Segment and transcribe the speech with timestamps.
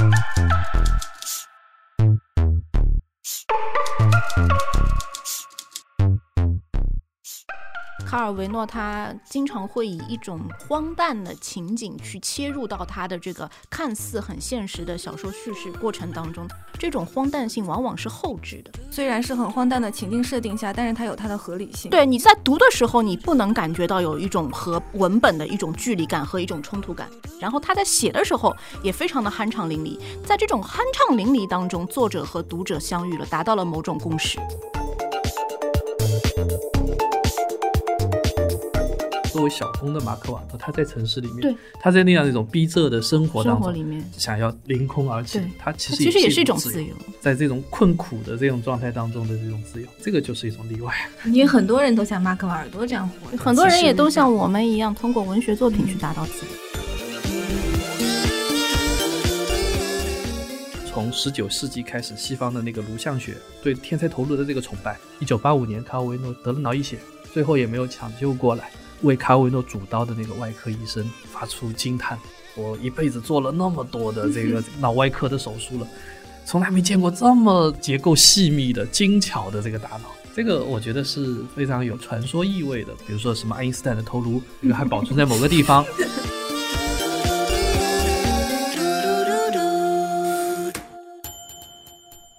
[0.00, 0.39] Thank you.
[8.10, 16.44] 卡尔维诺他经常会以一种荒诞的情景去切入到他的这个看似很现实的小说叙事过程当中，
[16.76, 18.72] 这种荒诞性往往是后置的。
[18.90, 21.88] 虽然是很荒诞的情境设定下，但是它有它的合理性。
[21.88, 27.08] 对，你在读的时候，你不能感觉到有一种和文本的一种距离感和一种冲突感。
[27.38, 28.52] 然后他在写的时候
[28.82, 34.40] 也非常的酣畅淋漓，在这种酣畅淋漓当中，作者和读者相遇了，达到了某种共识。
[39.40, 46.94] 作为小峰的马克瓦多，他在城市里面，对，他在那样一种逼仄的生活当中，里面想要凌空而起，他其实其实也是一种自由。
[47.22, 50.94] 在这种困苦的这种状态当中的这种自由，这个就是一种例外。
[51.32, 54.40] 因为很多人都像马克瓦尔多这样活着，很多人也都像我。
[54.42, 56.52] 我们一样，通过文学作品去达到自由。
[60.86, 64.98] 从十九世纪开始，西方的那个颅相学对天才头颅的这个崇拜。
[65.18, 66.98] 一九八五年，卡尔维诺得了脑溢血，
[67.32, 68.70] 最后也没有抢救过来。
[69.02, 72.18] 为卡维诺主刀的那个外科医生发出惊叹
[72.54, 75.88] ：“我一辈子做了那么多的这个脑外科的手术了，
[76.44, 82.92] 从来没见过这么结构细密的、精巧的这个大脑。”这个我觉得是非常有传说意味的。
[83.06, 85.82] 比如说什么爱因斯坦的头颅，这个还保存在某个地方。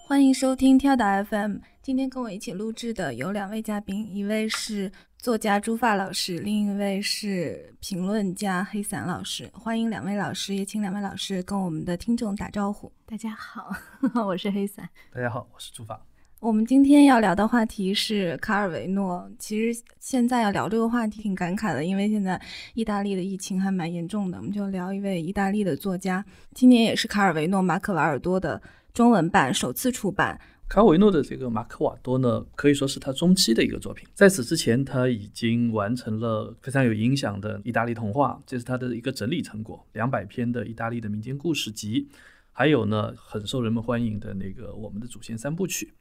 [0.06, 1.56] 欢迎收听跳岛 FM。
[1.82, 4.92] 今天跟我一起录制的有两位嘉宾，一位是
[5.22, 9.48] 作家朱发老师，另一位是评论家黑伞老师。
[9.52, 12.90] 欢迎两位老师，也请两位老师跟我们的听众打招呼。
[13.06, 13.72] 大家好，
[14.26, 14.88] 我是黑伞。
[15.14, 16.04] 大家好，我是朱发。
[16.40, 19.30] 我们今天要聊的话题是卡尔维诺。
[19.38, 22.42] 其实现在要聊这个话题挺感慨的，因为现在
[22.74, 24.38] 意大利的疫情还蛮严重的。
[24.38, 28.60] 我们就聊一位意大利的作家，今年也是卡尔维诺·马可瓦尔多的
[28.92, 30.40] 中文版首次出版。
[30.72, 34.08] 卡维诺的这个马克瓦多呢，可以说是他中期的一个作品。
[34.14, 42.08] 在此之前，他已经完成了非常有影响的意大利童话，这是他的一个整理成果，两百篇的意大利的民间故事集，
[42.52, 45.92] 还有呢很受人们欢迎的那个《我们的祖先三部曲》。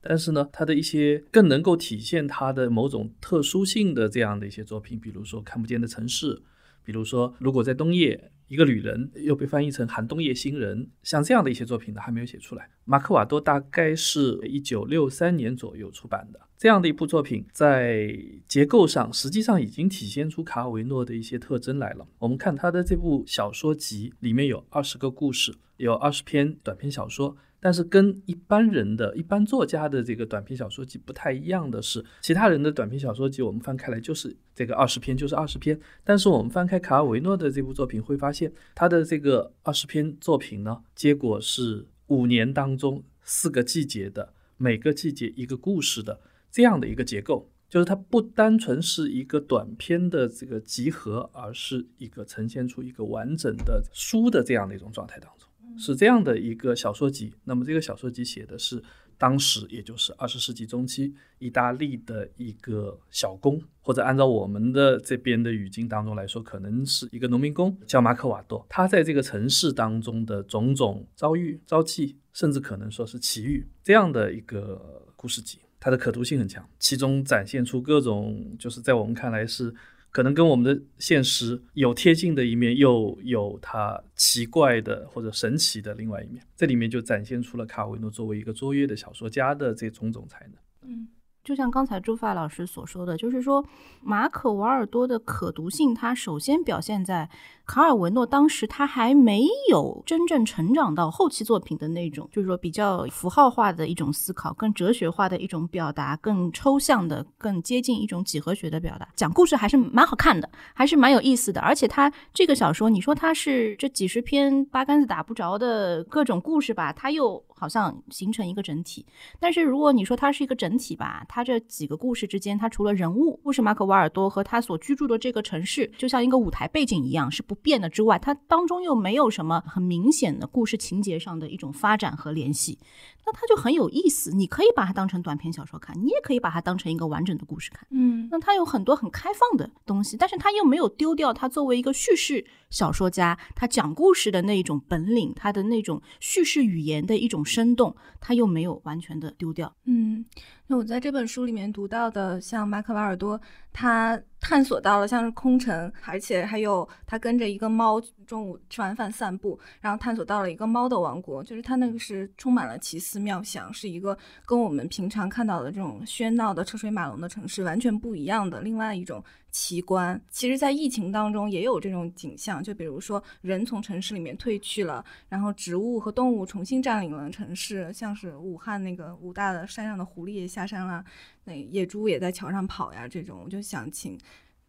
[0.00, 6.36] 但是呢，他的一些更能够体现他的某种特殊性的这样的一些作品，比如说《看不见的城市》，
[6.84, 8.30] 比如说《如果在冬夜》。
[8.50, 12.68] 一个旅人又被翻译成寒冬夜行人，像这样的一些作品呢，还没有写出来。
[12.84, 18.12] 马克瓦多大概是一九六三年左右出版的这样的一部作品，在
[18.48, 22.04] 结构上实际上已经体现出卡尔维诺的一些特征来了。
[22.18, 27.36] 我们看他的这部小说集，里面有二十个故事，有二十篇短篇小说。
[27.60, 46.18] 但是跟一般人的一般作家的这个短篇小说集不太一样的是，其他人的短篇小说集我们翻开来就是这个二十篇就是二十篇，但是我们翻开卡尔维诺的这部作品会发现，他的这个二十篇作品呢，结果是五年当中四个季节的每个季节一个故事的
[46.50, 55.49] 这样的一个结构，就是它不单纯是一个短篇的这个集合，而是一个呈现出一个完整的书的这样的一种状态当中。
[55.78, 58.82] 是这样的一个小说集，那么这个小说集写的是
[59.16, 68.64] 当时，也就是二十世纪中期意大利的一个小工，或者按照我们的这边的语境当中来说，可能是一个农民工，叫马可瓦多。
[68.68, 79.74] 他在这个城市当中的种种遭遇、朝气，甚至可能说是奇遇，这样的一个故事集，它的可读性很强，其中展现出各种，就是在我们看来是。
[80.10, 86.42] 可能跟我们的现实有贴近的一面，又有它奇怪的或者神奇的另外一面。
[86.56, 90.54] 这里面就展现出了卡维诺作为一个卓越的小说家的这种种才能。
[90.82, 91.08] 嗯，
[91.50, 93.64] 就像刚才朱发老师所说的，就是说
[94.00, 97.28] 马可瓦尔多的可读性，它首先表现在。
[97.66, 109.08] 卡尔维诺当时他还没有真正成长到后期作品的那种，就是说比较符号化的一种思考，更哲学化的一种表达，更抽象的、更接近一种几何学的表达。
[109.14, 111.60] 讲故事还是蛮好看的，还是蛮有意思的。
[111.60, 119.06] 而且他这个小说，你说它是这几十篇八竿子打不着的各种故事吧，他又好像形成一个整体。
[119.38, 127.54] 但是如果你说它是一个整体吧，它这几个故事之间，它除了人物，故事马可瓦尔多和他所居住的这个城市，就像一个舞台背景一样，是不。
[127.62, 132.78] 变的之外，它当中又没有什么很明显的故事情节上的一种发展和联系，
[133.26, 134.34] 那它就很有意思。
[134.34, 137.86] 你可以把它当成短篇小说看，你也可以把它当成一个完整的故事看。
[137.90, 149.74] 嗯，那它有很多很开放的东西，但是它又没有丢掉它作为一个叙事小说家，他讲故事的那一种本领，他的那种叙事语言的一种生动，他又没有完全的丢掉。
[149.84, 150.24] 嗯，
[150.70, 153.40] 那我在这本书里面读到的，像马可瓦尔多，
[153.72, 154.22] 他。
[154.42, 170.18] 探索到了像是空城，而且还有他跟着一个猫中午吃完饭散步，然后探索到了一个猫的王国，就是他那个是充满了奇思妙想，是一个跟我们平常看到的这种喧闹的车水马龙的城市完全不一样的另外一种奇观。
[170.30, 181.02] 其实，在疫情当中也有这种景象，就比如说人从城市里面退去了，然后植物和动物重新占领了城市，像是武汉那个武大的山上的狐狸也下山了。
[181.44, 184.18] 那野猪也在桥上跑呀，这种我就想请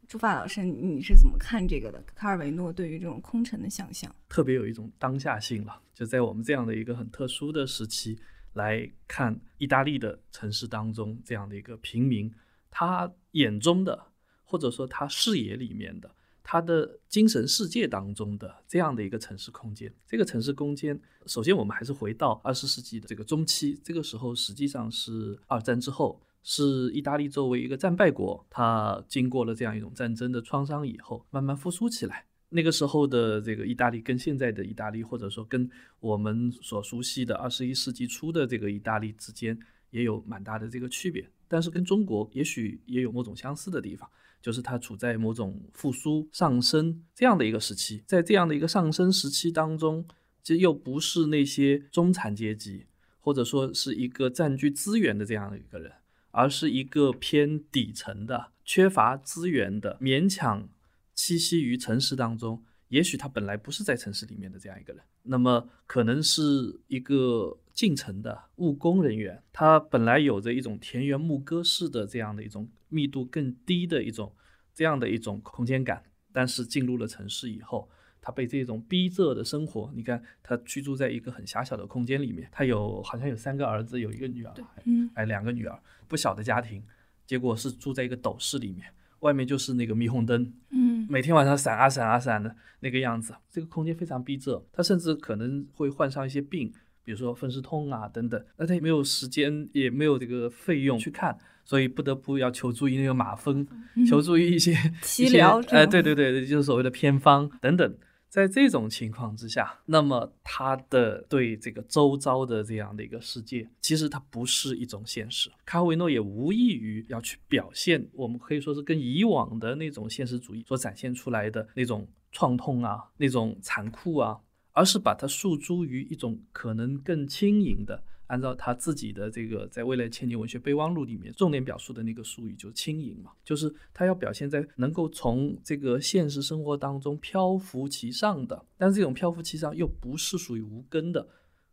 [0.07, 2.01] 朱发老师，你是怎么看这个的？
[2.15, 5.81] 卡尔维诺对于这种空城的想象，特别有一种当下性了。
[5.93, 8.17] 就在我们这样的一个很特殊的时期
[8.53, 12.33] 来看意大利的城市当中，这样的一个平民，
[12.69, 14.07] 他眼中的
[14.43, 19.93] 或者说他视野里面的，他的精神世界当中的这样的一个城市空间。
[20.07, 26.21] 这个城市空间，首先我们还是回到二十世纪的这个中期，这个时候实际上是二战之后。
[26.43, 32.25] 是意大利作为一个战败国，它经过了这样一种战争的创伤以后，慢慢复苏起来。
[32.49, 39.55] 那个时候的这个意大利跟现在的意大利，或者说跟我们所熟悉的二十一世纪初的这个意大利之间，
[39.91, 41.29] 也有蛮大的这个区别。
[41.47, 44.09] 但是跟中国也许也有某种相似的地方，
[44.41, 48.03] 就是它处在某种复苏上升这样的一个时期。
[48.05, 50.05] 在这样的一个上升时期当中，
[50.41, 52.85] 其实又不是那些中产阶级，
[53.19, 55.91] 或者说是一个占据资源的这样的一个人。
[56.33, 60.69] 而是一个偏底层的、缺乏资源的、勉强
[61.13, 74.31] 栖息于城市当中，也许他本来不是在城市里面的这样一个人，那么可能是一个进城的务工人员，他本来有着一种田园牧歌式的这样的一种密度更低的一种
[74.75, 77.89] 这样的一种空间感，但是进入了城市以后。
[78.23, 84.53] 他被这种逼仄的生活，你看他居住在一个很狭小的空间里面，他有好像有三个儿子，有一个女儿，
[84.85, 86.83] 嗯，哎，两个女儿，不小的家庭，
[87.25, 88.85] 结果是住在一个斗室里面，
[89.21, 96.71] 外面就是那个霓虹灯，嗯，每天晚上闪啊闪啊闪的那个样子，这个空间非常逼仄，他甚至可能会患上一些病，
[97.03, 103.67] 比如说风湿痛啊等等，那他也没有时间，也没有这个费用去看，所以不得不要求助于那个马蜂，
[104.07, 104.71] 求助于一些
[105.19, 107.97] 医疗，哎，对对对，就是所谓的偏方等等。
[108.29, 115.51] 在这种情况之下，那么他的对这个周遭的这样的一个世界，其实它不是一种现实。
[115.65, 124.39] 卡维诺也无异于要去表现，我们可以说是跟以往的那种现实主义所展现出来的那种创痛啊、那种残酷啊，
[124.71, 128.03] 而是把它诉诸于一种可能更轻盈的。
[128.27, 141.27] 按照他自己的这个在未来千年文学备忘录里面重点表述的那个术语，就是轻盈嘛，就是他要表现在能够从这个现实生活当中漂浮其上的，但是这种漂浮其上又不是属于无根的，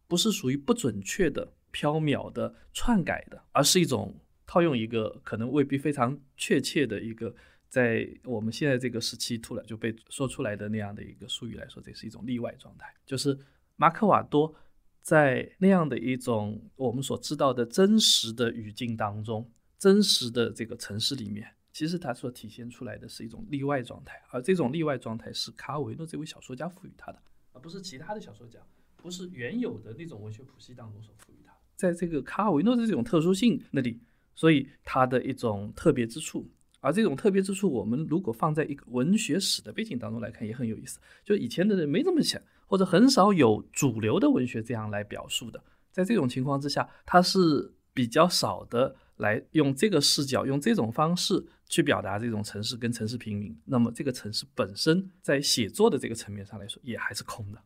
[0.09, 4.13] 不是属于不准确的、缥缈的、篡改的，而是一种
[4.45, 7.33] 套用一个可能未必非常确切的一个，
[7.69, 13.39] 在我们现在这个时期突然就被说出来的那样的一个术语来说，这是一种例外状态，就是
[13.77, 14.55] 马克瓦多。
[15.01, 27.23] 在那样的一种我们所知道的真实的语境当中，真实的这个城市里面，其实它所体现出来的是一种例外状态，而这种例外状态是卡尔维诺这位小说家赋予他的，
[27.53, 28.59] 而不是其他的小说家，
[28.97, 31.59] 不是原有的那种文学谱系当中所赋予他的。
[31.75, 34.03] 在这个卡尔维诺的这种特殊性那里，
[34.35, 36.51] 所以他的一种特别之处，
[36.81, 40.99] 而这种特别之处，我们如果放在一个文学史的背景当中来看，也很有意思。
[41.25, 42.41] 就以前的人没这么想。
[42.71, 45.59] 或者很少有主流的文学这样来表述的，
[45.91, 53.59] 在这种情况之下，它是比较少的来用这个视角、用这种方式去表达这种城市跟城市平民。
[53.65, 57.59] 那么这个城市本身在写作的这个层面上来说，也还是空的。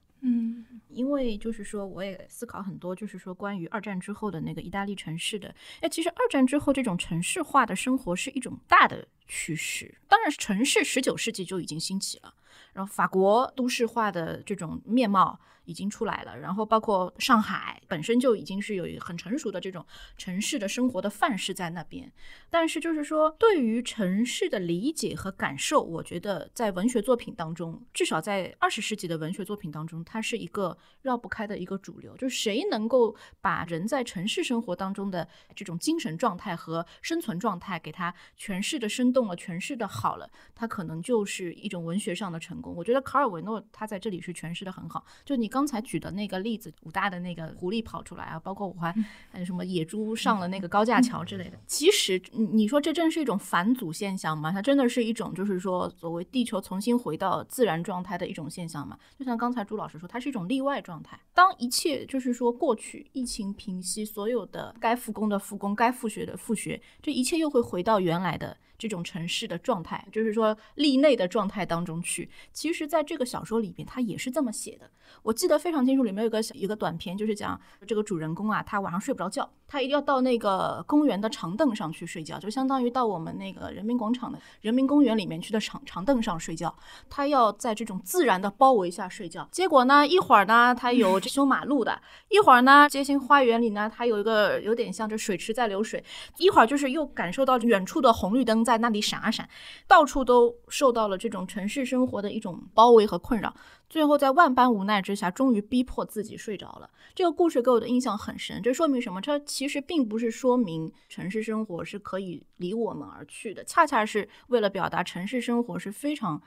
[0.95, 5.55] 因为就是说，我也思考很多，就是说关于二战之后的那个意大利城市的。
[5.81, 12.35] 哎，其实二战之后这种城市化的生活是一种大的趋势，当然是城市十九世纪就已经兴起了。
[12.73, 19.85] 然后法国都市化的这种面貌已经出来了，然后包括上海本身就已经是有一很成熟的这种
[20.17, 22.11] 城市的生活的范式在那边。
[22.51, 32.17] 但是就是说，对于城市的理解和感受，我觉得在文学作品当中，至少在二十世纪的文学作品当中，它是一个绕不开的一个主流。
[32.17, 42.75] 就是谁能够把人在城市生活当中的这种精神状态和生存状态给他诠释的生动了，诠释的好了，他可能就是一种文学上的成功。
[42.75, 45.05] 我觉得卡尔维诺他在这里是诠释的很好。
[45.25, 48.91] 就你刚才举的那个例子，武大的那个狐狸跑出来啊，包括我还
[49.31, 51.59] 还有什么野猪上了那个高架桥之类的。
[51.67, 54.51] 其实你说这真是一种返祖现象吗？
[54.51, 58.99] 它真的是一种就是说所谓地球重新回到自然状态的一种现象吗？
[59.19, 61.21] 就像刚才朱老师说，它是一种例外状态。
[61.35, 68.57] 当一切就是说过去疫情平息，所有的该复工的复工，该复学的复学，这一切又会回到原来的。
[68.83, 72.29] 这种城市的状态，就是说立内的状态当中去。
[72.53, 74.91] 其实，在这个小说里边，他也是这么写的。
[75.23, 86.75] 我记得非常清楚，里面有个小一个短篇，就是讲这个主人公啊，他晚上睡不着觉，他一定要到那个公园的长凳上去睡觉，就相当于到我们那个人民广场的人民公园里面去的长长凳上睡觉。
[87.09, 89.49] 他要在这种自然的包围下睡觉。
[89.51, 91.93] 结果呢，一会儿呢，他有修马路的；
[92.29, 95.99] 一会儿呢，街心花园里呢，他有一个有点像这水池在流水；
[96.37, 99.49] 一会儿就是又感受到远处的红绿灯在那里闪啊闪，
[99.89, 103.55] 到处都受到了这种城市生活的一种包围和困扰。
[103.93, 106.89] 最后，在万般无奈之下，终于逼迫自己睡着了。
[107.15, 108.63] 这个故事给我的印象很深。
[108.63, 109.21] 这说明什么？
[109.21, 116.41] 它其实并不是说明城市生活是可以离我们而去的，恰恰是为了表达城市生活是非常。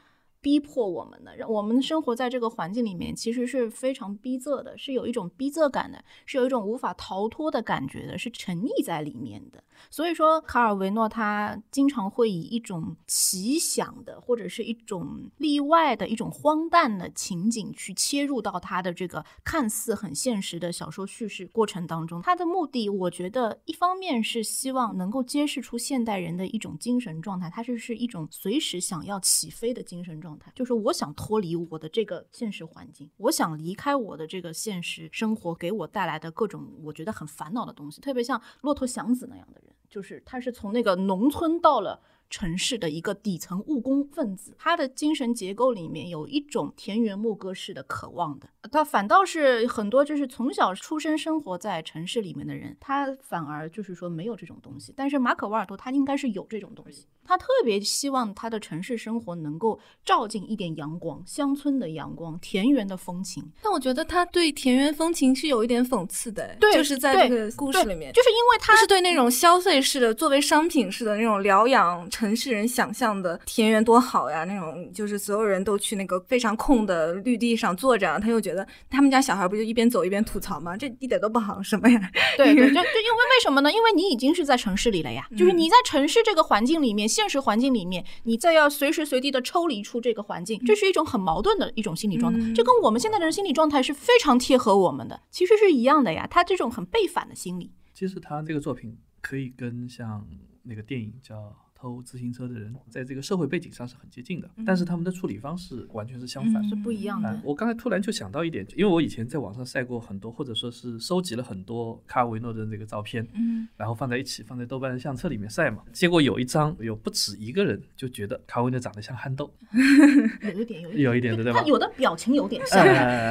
[0.46, 9.64] 逼迫我们的，让我们生活在这个环境里面，其实是非常逼仄的，是有一种逼仄感的，是有一种无法逃脱的感觉的，是沉溺在里面的。
[9.90, 22.22] 所以说，卡尔维诺他经常会以一种奇想的，或者是一种例外的一种荒诞的情景去切入到他的这个看似很现实的小说叙事过程当中。
[22.22, 30.35] 他的目的，我觉得一方面是希望能够揭示出现代人的一种精神状态，它就是一种随时想要起飞的精神状。
[30.54, 42.02] 就是我想脱离我的这个现实环境，我想离开我的这个现实生活给我带来的各种我觉得很烦恼的东西，特别像骆驼祥子那样的人，就是他是从那个农村到了。
[42.28, 54.94] 城市的一个底层务工分子，他的精神结构里面有一种田园牧歌式的渴望的，他反倒是很多就是从小出生生活在城市里面的人，他反而就是说没有这种东西。
[54.96, 63.44] 但是马可瓦尔多他应该是有这种东西，他特别希望他的城市生活能够照进一点阳光，乡村的阳光，田园的风情。
[63.62, 71.76] 但我觉得他对田园风情是有一点讽刺的，对，就是在这个故事里面，就是因为他是对那种消费式的作为商品式的那种疗养。
[72.10, 78.55] 城市人想象的田园多好呀，那种就是所有人都去那个非常空的绿地上坐着，他又觉得
[78.90, 80.78] 他们家小孩不就一边走一边吐槽吗？
[80.78, 82.12] 这一点都不好，什么呀？
[82.38, 83.72] 对 对，就就因为为什么呢？
[83.72, 92.40] 因为你已经是在城市里了呀，就是你在城市这个环境里面，现实环境里面，你再要随时随地的抽离出这个环境，这是一种很矛盾的一种心理状态。
[92.54, 96.28] 这跟我们现在的人心理状态是非常贴合我们的，其实是一样的呀。
[96.30, 100.28] 他这种很背反的心理，其实他这个作品可以跟像
[100.64, 101.65] 那个电影叫。
[101.86, 107.40] 偷自行车的人，在这个社会背景上是很接近的，但是他们的处理方式完全是相反，是不一样的。
[107.44, 115.84] 我刚才突然就想到一点，因为我以前在网上晒过很多，或者说是收集了很多卡尔维诺的这个照片，嗯，然后放在一起，放在豆瓣的相册里面晒嘛。
[115.94, 119.54] 结果有一张，有不止一个人就觉得卡尔维诺长得像憨豆，
[120.42, 121.60] 有一点，有一点有一点的，对吧？
[121.60, 122.84] 他有的表情有点像，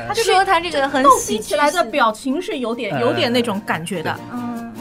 [0.07, 4.74] 他就说他这个很喜起来的表情是有点有点那种感觉的，嗯。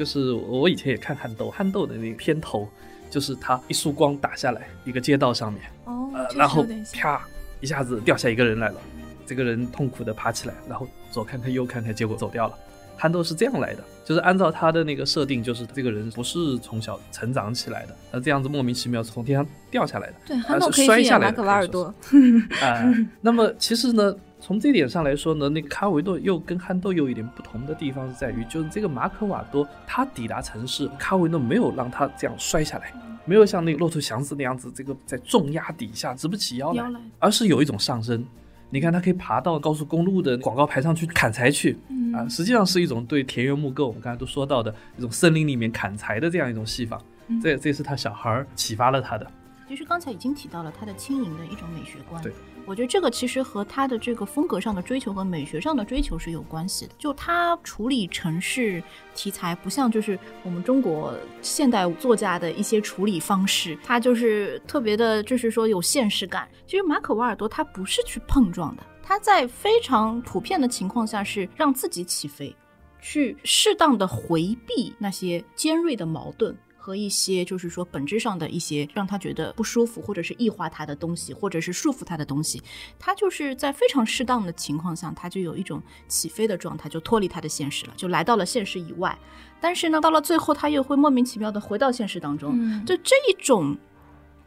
[0.00, 2.66] 就是我以前也看憨豆，憨豆的那个片头，
[3.10, 6.64] 就是他一束光打下来，一个街道上面，哦，然后
[6.94, 7.22] 啪
[7.60, 8.80] 一下子掉下一个人来了，
[9.26, 12.54] 这个人痛苦的爬起来，然后左看看右看看，结果走掉了。
[12.96, 21.94] 憨豆是这样来的，就是按照他的那个设定，就是这个人不是从小成长起来的，他这样子莫名其妙从天上掉下来的，对，憨豆可以去演马可瓦尔多，
[22.62, 24.16] 啊，那么其实呢。
[24.40, 32.92] 从这点上来说呢，那个卡维诺又跟憨豆有一点不同的地方是在于，就是这个马可瓦多他抵达城市，卡维诺没有让他这样摔下来，
[33.26, 38.24] 没有像那个骆驼祥子那样子，这个在重压底下直不起腰来，而是有一种上升。
[38.70, 41.76] 你看他可以爬到高速公路的广告牌上去砍柴去，
[42.14, 46.98] 啊，实际上是一种对田园牧歌，我们刚才都说到的一种森林里面砍柴的这样一种戏法。
[47.42, 49.26] 这这是他小孩启发了他的。
[49.68, 52.20] 其实刚才已经提到了他的轻盈的一种美学观。
[52.22, 52.32] 对。
[52.70, 56.92] 我觉得这个其实和他的这个风格上的追求和美学上的追求是有关系的。
[56.96, 58.80] 就他处理城市
[59.12, 61.12] 题材，不像就是我们中国
[61.42, 66.48] 现代作家的一些处理方式，他就是特别的，就是说有现实感。
[66.64, 72.54] 其实马可瓦尔多他不是去碰撞的，他在非常普遍的情况下是让自己起飞，
[73.00, 76.56] 去适当的回避那些尖锐的矛盾。
[76.82, 82.62] 和一些就是说本质上的一些让他觉得不舒服，或者是异化他的东西，或者是束缚他的东西，
[82.98, 89.16] 他就是在非常适当的情况下，他就有一种起飞的状态，就脱离他的现实了，就来到了现实以外。
[89.60, 93.76] 但是呢，到了最后，他又会莫名其妙的回到现实当中，就这一种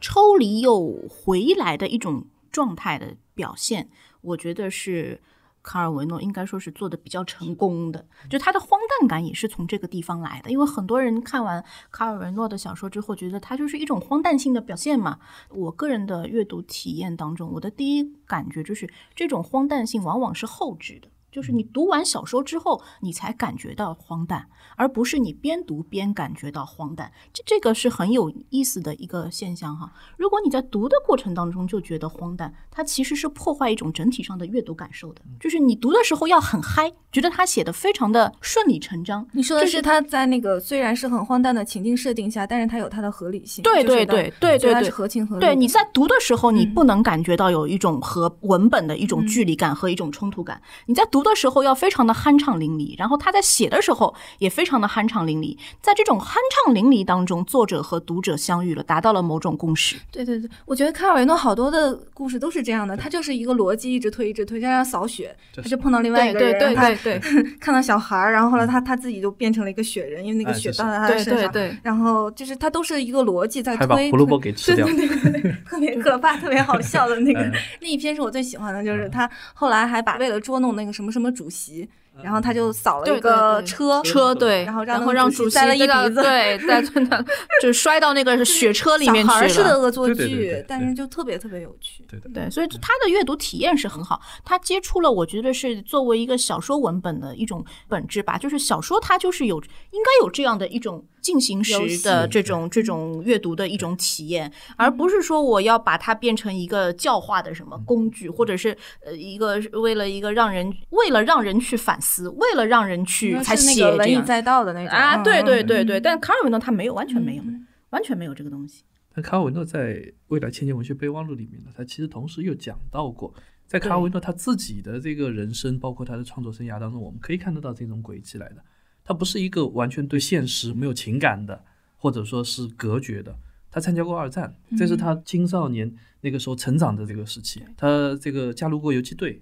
[0.00, 3.88] 抽离又回来的一种状态的表现，
[4.20, 5.20] 我觉得是。
[5.64, 10.50] 卡尔维诺应该说是做的比较成功的，就他的荒诞感也是从这个地方来的。
[10.50, 15.18] 因为很多人看完卡尔维诺的小说之后，觉得他就是一种荒诞性的表现嘛。
[15.48, 21.08] 我个人的阅读体验当中，我的第一感觉就是这种荒诞性往往是后置的。
[21.34, 27.10] 就是你读完小说之后，你才感觉到荒诞，而不是你边读边感觉到荒诞。
[27.32, 29.92] 这这个是很有意思的一个现象哈。
[30.16, 35.22] 如果你在读的过程当中就觉得荒诞，它其实是破坏一种整体上的阅读感受的。
[35.40, 39.26] 就是你读的时候要很嗨，觉得他写的非常的顺理成章。
[39.32, 43.64] 你说的是他在那个虽然是很荒诞的情境设定下，但是它有它的合理性。
[43.64, 45.40] 对对对对对对，合情合理。
[45.40, 50.62] 对，你在读的时候，你不能感觉到有一种和文本的一种距离感和一种冲突感。
[50.86, 55.56] 你在读的时候要非常的酣畅淋漓，然后他在写的时候也非常的酣畅淋漓。
[55.80, 59.96] 在这种酣畅淋漓当中，作者和读者相遇了，达到了某种共识。
[60.12, 77.40] 对对对，我觉得卡尔维诺好多的故事都是这样的，他就是一个逻辑一直推一直推，就像扫雪，他就碰到另外一个人，对对对对，看到小孩儿，然后后来他他自己就变成了一个雪人，因为那个雪到了他的身上，对对，然后就是他都是一个逻辑在推，把胡萝卜给吃掉，对 对对，特别可怕，特别好笑的那个
[77.80, 81.88] 那一篇是我最喜欢的，就是他后来还把为了捉弄那个什么什么主席。
[82.22, 86.80] 然后他就扫了一个车车，对，然后然后让主席栽了一鼻子，对，在
[87.10, 87.20] 那
[87.60, 89.34] 就摔到那个雪车里面去了。
[89.34, 92.04] 小孩式的恶作剧，但是就特别特别有趣。
[92.08, 94.20] 对对，所以他的阅读体验是很好。
[94.44, 101.04] 他接触了，我觉得是作为一个小说文本的一种本质吧，就是小说它就是有应该有这样的一种。
[101.24, 115.98] 进行时的这种这种阅读的一种体验，而不是说我要把它变成一个教化的什么工具，或者是呃一个为了一个让人为了让人去反思，为了让人去才写文以载道的那种啊，对对对对。
[115.98, 117.42] 但卡尔维诺他没有，完全没有，
[117.88, 118.82] 完全没有这个东西。
[119.14, 119.94] 那卡尔维诺在
[120.28, 123.32] 《未来千年文学备忘录》里面呢，他其实同时又讲到过，
[123.66, 128.56] 在卡尔维诺他自己的这个人生，包括他的创作生涯当中，我们可以看得到这种轨迹来的。
[129.04, 131.62] 他不是一个完全对现实没有情感的，
[131.98, 133.36] 或者说是隔绝的。
[133.70, 137.62] 他参加过二战，这是他青少年那个时候成长的这个时期。
[137.76, 139.40] 他这个加入过游击队。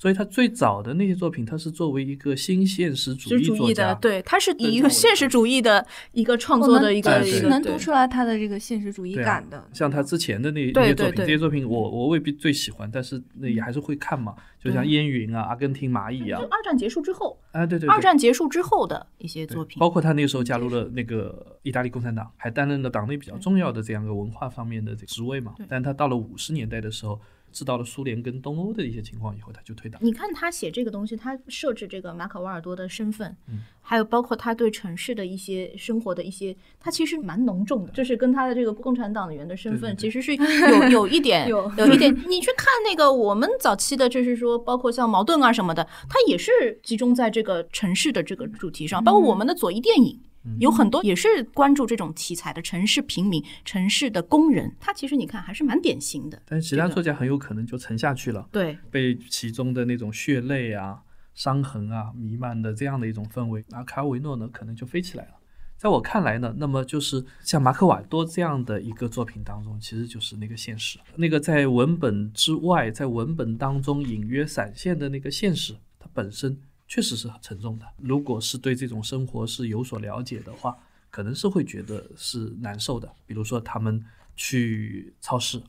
[0.00, 9.62] 所以他最早的那些作品，他是作为一个新现实主义作家，对，他是以一个现实主义的一个创作的一个，是能读出来他的这个现实主义感的。
[9.74, 14.34] 像他之前的那那些作品，这些作品我我未必最喜欢，但是那也还是会看嘛。
[14.58, 16.40] 就像烟云啊、阿根廷蚂蚁啊。
[16.40, 25.54] 就二战结束之后，啊对对，二战结束之后的一些作品，包括他那个时候加入了那个意大利共产党，还担任了党内比较重要的这样一个文化方面的这个职位嘛。
[25.68, 27.20] 但他到了五十年代的时候。
[27.52, 30.00] 知道了苏联跟东欧的一些情况以后，他就退党。
[30.02, 42.14] 你看他写这个东西，他设置这个马可瓦尔多的身份，嗯，还有包括他对城市的一些生活的一些，他其实蛮浓重的，就是跟他的这个共产党员的身份其实是 有有一点 有有一点。
[42.28, 46.50] 你去看那个我们早期的，就是说包括像矛盾啊什么的，他也是
[46.82, 50.18] 集中在这个城市的这个主题上，包括我们的左翼电影。
[50.58, 56.40] 有很多也是关注这种题材的城市平民、城市的工人，他其实你看还是蛮典型的。
[56.46, 61.02] 但是其他作家很有可能就沉下去了，对，被其中的那种血泪啊、
[61.34, 65.32] 伤痕啊弥漫的这样的一种氛围，而卡尔维诺呢，可能就飞起来了。
[65.76, 76.58] 在我看来呢，那么就是像马可瓦多这样的一个作品当中，其实就是那个现实，那个在文本之外，在文本当中隐约闪现的那个现实，它本身。
[76.90, 77.86] 确实是很沉重的。
[77.98, 80.76] 如果是对这种生活是有所了解的话，
[81.08, 83.08] 可能是会觉得是难受的。
[83.26, 85.62] 比如说，他们去超市，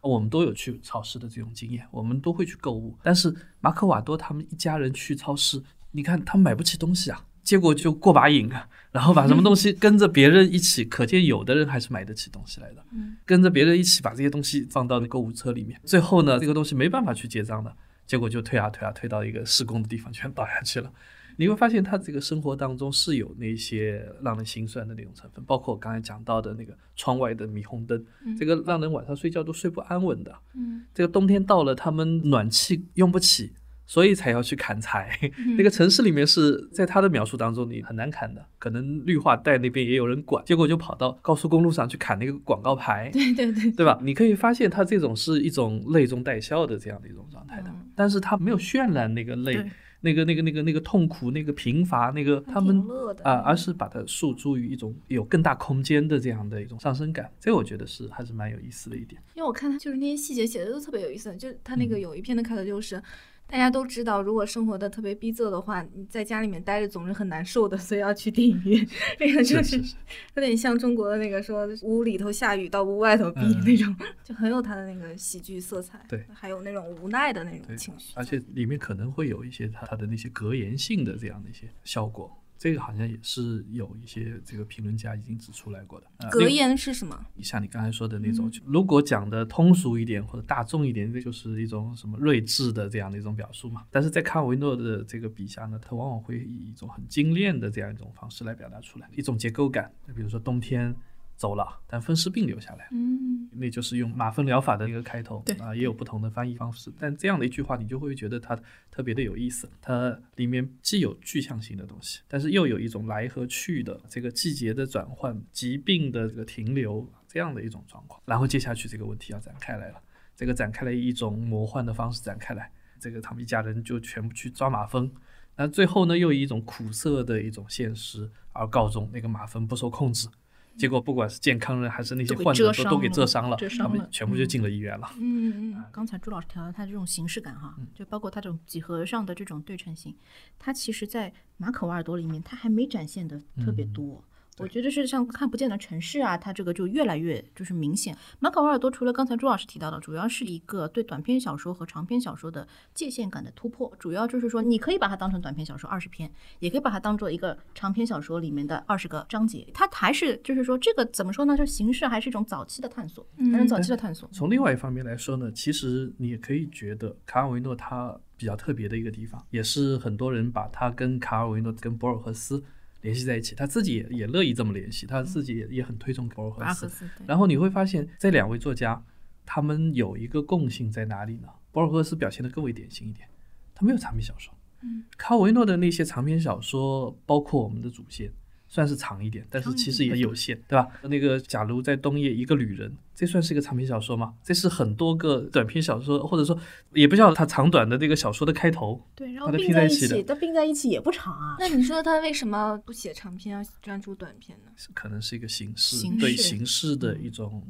[0.00, 2.96] 我们都有去超市的这种经验，我们都会去购物。
[3.02, 5.60] 但是马可瓦多他们一家人去超市，
[5.90, 12.84] 你看他买不起东西啊，结果就过把瘾啊，然后把什么东西跟着别人一起，可见有的人还是买得起东西来的，
[13.26, 17.74] 跟着别人一起把这些东西放到那购物车里面，最后呢，这个东西没办法去结账的。
[18.08, 20.92] 结果就推啊推啊推到一个施工的地方，全 倒下去了。
[21.36, 28.04] 你会发现他这个生活当中是有那些让人心酸的那种成分，包括我刚才讲到的那个窗外的霓虹灯，
[28.36, 30.34] 这个让人晚上睡觉都睡不安稳的。
[30.54, 33.52] 嗯，这个冬天到了，他们暖气用不起。
[33.88, 35.18] 所以才要去砍柴。
[35.56, 38.44] 那个城市里面是在他的描述当中，你很难砍的。
[38.58, 43.08] 可能绿化带那边也有人管，结果就跑到高速公路上去砍那个广告牌。
[43.14, 43.98] 对对对，对吧？
[44.02, 49.64] 你可以发现他这种是一种泪中带笑的这样的一种状态的，但是他没有渲染那个泪，
[50.02, 52.84] 那个那个那个那个痛苦，那个贫乏，那个他们
[53.22, 57.30] 啊，而是把它诉诸于一种有更大空间的这样的一种上升感。
[57.40, 59.18] 这我觉得是还是蛮有意思的一点。
[59.34, 63.02] 因为我看他就是那些细节写的都特别有意思，就他那个有一篇的开头就是。
[63.50, 68.86] 大家都知道，如果生活的特别逼仄的话，你在家里面待着总是很难受的，所以要去电影院。
[69.18, 69.78] 那个就是
[70.36, 75.98] 有点像中国的那个说屋里头下雨到屋外头逼那种，就很有他的那个喜剧色彩。
[76.06, 78.12] 对，还有那种无奈的那种情绪。
[78.14, 82.30] 而且里面可能会有一些他他的那些格言性的这样的一些效果。
[82.58, 86.06] 这个好像也是有一些这个评论家已经指出来过的。
[86.18, 87.26] 呃格言是什么？
[87.40, 93.84] 像你刚才说的那种，如果讲的通俗一点或者大众一点，那就是一种什么睿智的这样的一种表述嘛。
[93.90, 99.92] 但是在卡尔维诺的这个笔下呢，他往往会以一种很精炼的这样一种方式来表达出来，一种结构感。
[100.16, 100.92] 比如说冬天
[101.38, 106.92] 走了，但风湿病留下来，嗯，那就是用马蜂疗法的一个开头对啊，也有不同的翻译方式。
[106.98, 108.58] 但这样的一句话，你就会觉得它
[108.90, 109.70] 特别的有意思。
[109.80, 118.20] 它里面既有具象性的东西，但是又有一种来和去的这个季节的转换、疾病的这个停留这样的一种状况。
[118.26, 120.02] 然后接下去这个问题要展开来了，
[120.34, 125.08] 这个展开了一种魔幻的方式展开来，这个他们一家人就全部去抓马蜂。
[125.54, 130.28] 那最后呢，又以一种苦涩的一种现实而告终，那个马蜂不受控制，
[130.78, 135.10] 结果不管是健康人还是那些患者都都给蛰伤了，蛰他们全部就进了医院了。
[135.18, 140.14] 嗯嗯刚才朱老师提到他这种形式感哈，就包括他这种几何上的这种对称性，
[140.58, 144.24] 它其实在马可瓦尔多里面，它还没展现的特别多。
[144.58, 148.16] 我觉得是像看不见的城市啊，它这个就越来越就是明显。
[148.38, 153.92] 马可瓦尔多除了刚才朱老师提到的，主要是一个对短篇小说和长篇小说的界限感的突破。
[153.98, 159.66] 主要就是说，你可以把它当成短篇小说二十篇，也可以把它当做一个长篇小说里面的二十个章节。
[159.72, 161.56] 它还是就是说，这个怎么说呢？
[161.56, 164.28] 就形式还是一种早期的探索，嗯还是早期的探索。
[164.32, 172.62] 从另外一方面来说呢，其实你也可以觉得卡尔维诺他比较特别的一个地方，也是很多人把他跟卡尔维诺、跟博尔赫斯
[173.02, 177.08] 联系在一起，他自己也也乐意这么联系，他自己也也很推崇博尔赫斯。
[177.26, 179.02] 然后你会发现这两位作家，
[179.46, 181.48] 他们有一个共性在哪里呢？
[181.70, 183.28] 博尔赫斯表现的更为典型一点，
[183.74, 184.52] 他没有长篇小说。
[184.82, 188.32] 嗯，卡尔维诺的那些长篇小说，包括我们的祖先，
[188.68, 190.86] 算是长一点，但是其实也有限，对吧？
[191.04, 194.34] 那个假如在冬夜一个旅人，这算是一个长篇小说吗？
[194.44, 196.56] 这是很多个短篇小说，或者说
[196.92, 199.02] 也不叫它长短的那个小说的开头。
[199.14, 201.56] 对，然后把它并在一拼在一起的并在一起也不长啊。
[201.58, 204.70] 那你说他为什么不写长篇，要专注短篇呢？
[204.76, 207.66] 是可能是一个形式形式对形式的一种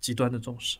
[0.00, 0.78] 极端的重视。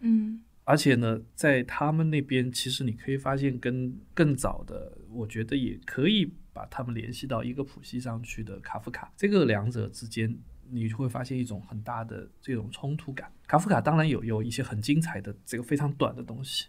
[0.00, 10.36] 嗯而且呢，在他们那边，其实你可以发现，跟更早的，我觉得也可以把他们联系到一个谱系上去的卡夫卡，这个两者之间，
[10.68, 13.30] 你就会发现一种很大的这种冲突感。
[13.46, 16.66] 卡夫卡当然有有一些很精彩的这个非常短的东西，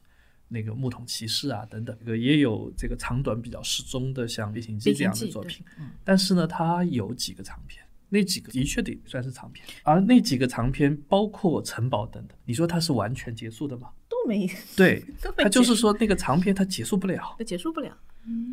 [0.48, 5.66] 那个木桶骑士啊等等，这个也有这个长短比较适中的，像《变形记》这样的作品。
[5.80, 13.90] 嗯，但是呢，它有几个长篇，那几个的确得算是长篇，而那几个长篇包括城堡等等，你说它是完全结束的吗？
[14.10, 15.04] 都没对，
[15.38, 17.36] 它就是说那个长篇它结束不了。
[17.38, 17.98] 它结束不了。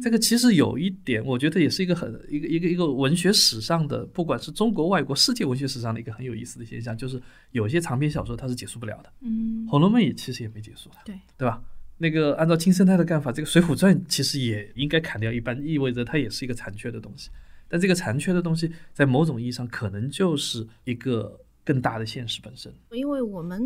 [0.03, 7.21] 这个其实有一点，我觉得也是一个很一个一个一个文学史上的，不管是中国、外国、世界文学史上的一个很有意思的现象，就是
[7.53, 11.63] 有些长篇小说它是结束不了的，嗯《红楼梦》也其实也没结束的，对对吧？
[11.99, 17.29] 那个按照金生态的干法，这个《水浒传》其实也应该砍掉一半，意味着它也是一个残缺的东西。
[17.69, 22.73] 但这个残缺的东西，在某种意义上可能就是一个更大的现实本身。
[22.93, 23.61] 因为我们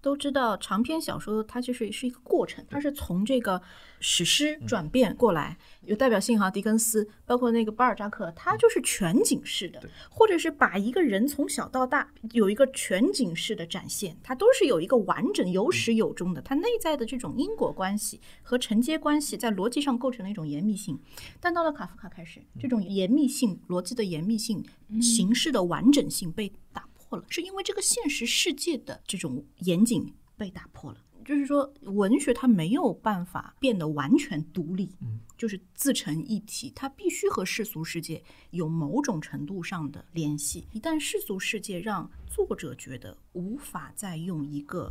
[0.00, 3.60] 都知道，长篇小说它就是是一个过程，它是从这个
[4.00, 6.50] 史诗转变过来，有代表性哈。
[6.50, 16.40] 狄更斯，包括那个巴尔扎克，他就是全景式的，或者是把一个人从小到大有一个全景式的展现，它都是有一个完整、有始有终的。
[16.40, 20.98] 它内在的这种因果关系和承接关系，在逻辑上构成了一种严密性。
[21.38, 24.64] 但到了卡夫卡开始，这种严密性、逻辑的严密性、
[25.00, 30.98] 形式的完整性被打破了，是因为这个现实世界的这种严谨被打破了。
[31.22, 40.66] 就是说，文学它没有办法变得完全独立，嗯，就是自成一体，它必须和世俗世界有某种程度上的联系。
[40.72, 44.90] 一旦世俗世界让作者觉得无法再用一个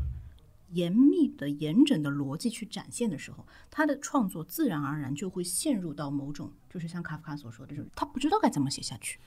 [0.69, 9.19] 严密的、严整的逻辑去展现的时候，他的创作自然而然就会陷入到某种，就是像卡夫卡所说的，就是他不知道该怎么写下去，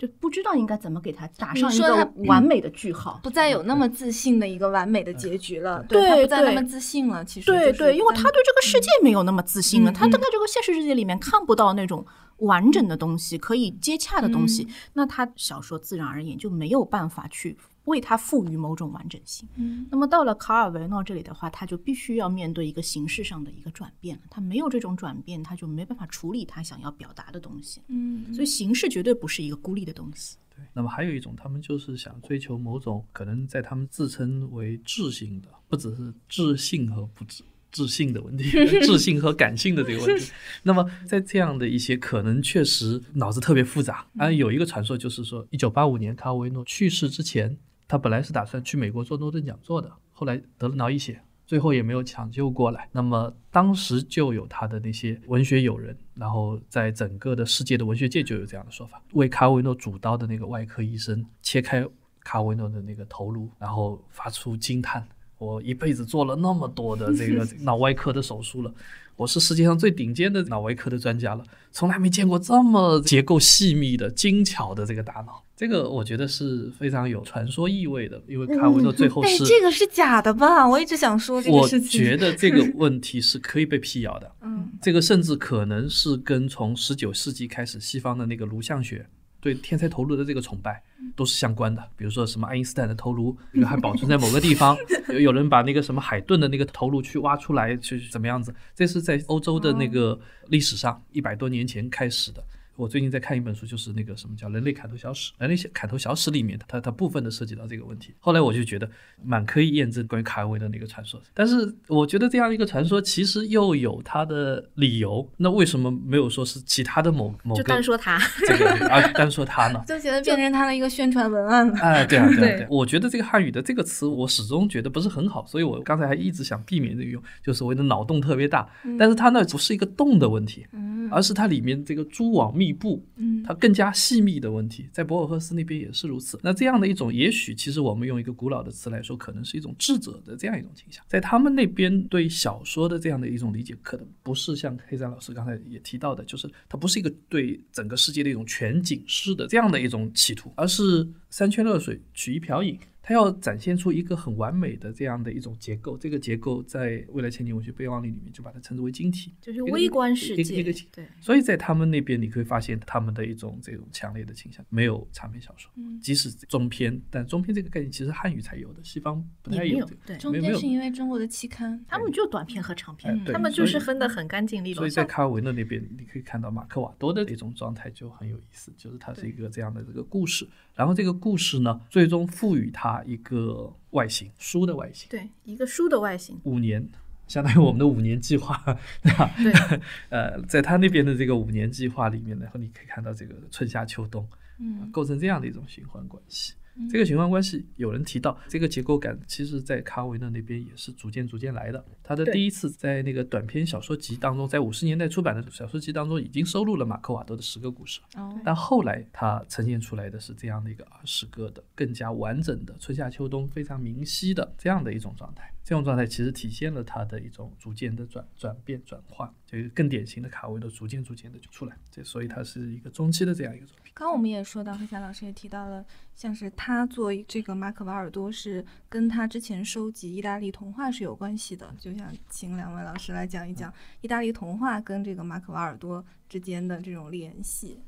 [0.00, 3.20] 就不知道应该怎么给他打上一个完美的句号。
[3.22, 7.22] 不再有那么自信的一个完美的结局了，对他不再那么自信了。
[7.22, 12.06] 其实对对，因为他他对这个世界没有那么自信了，嗯他在这个现实世界里面看不到那种
[12.38, 19.48] 完整的东西，可以接洽的东西，那他小说自然而然就没有办法去为它赋予某种完整性。
[19.56, 24.22] 嗯那么到了卡尔维诺这里的话，他就必须要面对一个形式上的一个转变了。
[24.30, 27.82] 他没有这种转变，他就没办法处理他想要表达的东西。
[27.88, 30.36] 嗯所以形式绝对不是一个孤立的东西。
[30.54, 37.42] 对，那么还有一种，他们就是想追求某种可能在他们自称为智性的，不只是智性和不智。
[37.72, 38.50] 智性的问题，
[38.82, 40.32] 智性和感性的这个问题。
[40.64, 47.56] 那么，在这样的一些可能确实脑子特别复杂啊，有一个传说就是说，一九八五年卡尔维诺去世之前，
[47.90, 52.88] 他本来是打算去美国做诺顿讲座的，后来得了脑溢血，最后也没有抢救过来。
[52.92, 61.84] 那么当时就有他的那些文学友人，然后在整个的世界的文学界就有这样的说法：为卡维诺主刀的那个外科医生切开
[62.20, 65.04] 卡维诺的那个头颅，然后发出惊叹
[65.38, 68.72] ：“我一辈子做了那么多的这个 脑外科的手术了。”
[69.16, 75.42] 我是世界上最顶尖的脑外科的专家了，从来没见过这么结构细密的、精巧的这个大脑。
[75.60, 80.66] 这个我觉得是非常有传说意味的，因为卡维诺最后是这个是假的吧？
[80.66, 82.00] 我一直想说这个事情。
[82.00, 84.32] 我觉得这个 问题是可以被辟谣的。
[84.40, 89.06] 嗯，这个甚至可能是跟从十九世纪开始西方的那个颅相学。
[89.42, 90.82] 对天才头颅的这个崇拜
[91.16, 94.74] 都是相关的，比如说什么爱因斯坦的头颅， 还保存在某个地方，
[95.08, 98.54] 有有人把那个什么海顿的那个头颅去挖出来，去怎么样子？
[98.74, 100.18] 这是在欧洲的那个
[100.48, 102.42] 历史上一百多年前开始的。
[102.80, 108.14] 我最近在看一本书，就是那个什么叫《人类砍头小史》，人类砍头小史里面，它它部分的涉及到这个问题。
[108.18, 108.88] 后来我就觉得
[109.22, 115.28] 蛮可以验证关于卡尔维的那个传说，但是我觉得这样一个传说其实又有它的理由。
[115.36, 117.62] 那为什么没有说是其他的某某个？
[117.62, 119.82] 就单说他这个啊，单说他呢？
[119.86, 121.78] 就觉得变成他的一个宣传文案了。
[121.80, 122.66] 哎，对啊，对啊，对。
[122.70, 128.66] 我觉得这个汉语的这个词，我始终觉得不是很好，所以我刚才还一直想避免这个用，就所谓的脑洞特别大。
[128.98, 130.66] 但是它那不是一个洞的问题，
[131.10, 133.04] 而是它里面这个蛛网密布。
[133.16, 133.42] 嗯。
[133.42, 136.38] 它更加细密的问题，在博尔赫斯那边也是如此。
[136.42, 141.04] 那这样的一种，也许其实我们用一个古老的词来说，可能是一种智者的这样一种倾向。
[141.08, 152.78] 在他们那边对小说的这样的一种理解，可能不是像黑山老师刚才也提到的，就是它不是一个对整个世界的一种全景式的这样的一种企图，而是三圈热水取一瓢饮。
[153.02, 160.62] 它要展现出一个很完美的这样的一种结构，这个结构在未来千年文学备忘录里面就把它称之为晶体，就是微观世界。
[160.92, 165.70] 对，所以在他们那边你可以发现他们的一种这种强烈的倾向，没有长篇小说，
[166.02, 169.88] 即使中篇，但中篇这个概念其实汉语才有的，西方不太有。
[170.06, 174.80] 对，中篇是因为中国的期刊，他们就短篇和长篇，他们就是分得很干净利落。
[174.80, 180.46] 所以在卡尔维诺那边，你可以看到马克瓦多的一种状态就很有意思，就是它是一个这样的这个故事。
[180.80, 185.10] 然后这个故事呢，最终赋予它一个外形，书的外形。
[185.10, 186.40] 对，一个书的外形。
[186.44, 186.88] 五年，
[187.28, 188.56] 相当于我们的五年计划，
[189.02, 189.30] 对吧？
[189.36, 189.80] 对。
[190.08, 194.26] 呃，在他那边的这个五年计划里面，然后你可以看到这个春夏秋冬，
[194.58, 196.54] 嗯，构成这样的一种循环关系。
[196.88, 201.84] 这个循环关系，有人提到这个结构感，其实在卡维诺那边也是逐渐逐渐来的。
[202.02, 208.00] 他的第一次在那个短篇小说集当中，在五十年代出版的小说集当中，已经收录了马克瓦多的十个故事。
[208.16, 215.52] 哦，但后来他呈现出来的是这样的一个二十个的更加完整的春夏秋冬非常明晰的这样的一种状态。
[215.62, 221.76] 这种状态其实体现了他的一种逐渐的转转变转化，就是更典型的卡维诺逐渐逐渐的就出来。
[221.90, 223.89] 这所以它是一个中期的这样一个作品。
[224.00, 225.84] 刚刚我们也说到，黑霞老师也提到了，
[226.14, 231.70] 像是他做这个马可瓦尔多是跟他之前收集意大利童话是有关系的。
[231.78, 237.78] 就想请两位老师来讲一讲意大利童话跟这个马可瓦尔多之间的这种联系。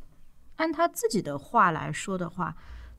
[0.57, 2.55] 按他自己的话来说的话。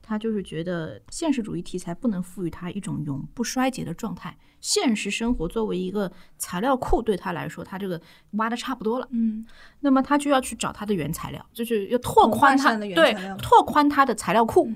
[0.06, 4.36] 他就是觉得现实主义题材不能赋予他一种永不衰竭的状态。
[4.60, 8.00] 现实生活作为一个材料库，对他来说，他这个
[8.32, 9.06] 挖的差不多了。
[9.10, 9.44] 嗯，
[9.80, 14.70] 那么他就要去找他的原材料，就是要拓宽他的对拓宽他的材料库。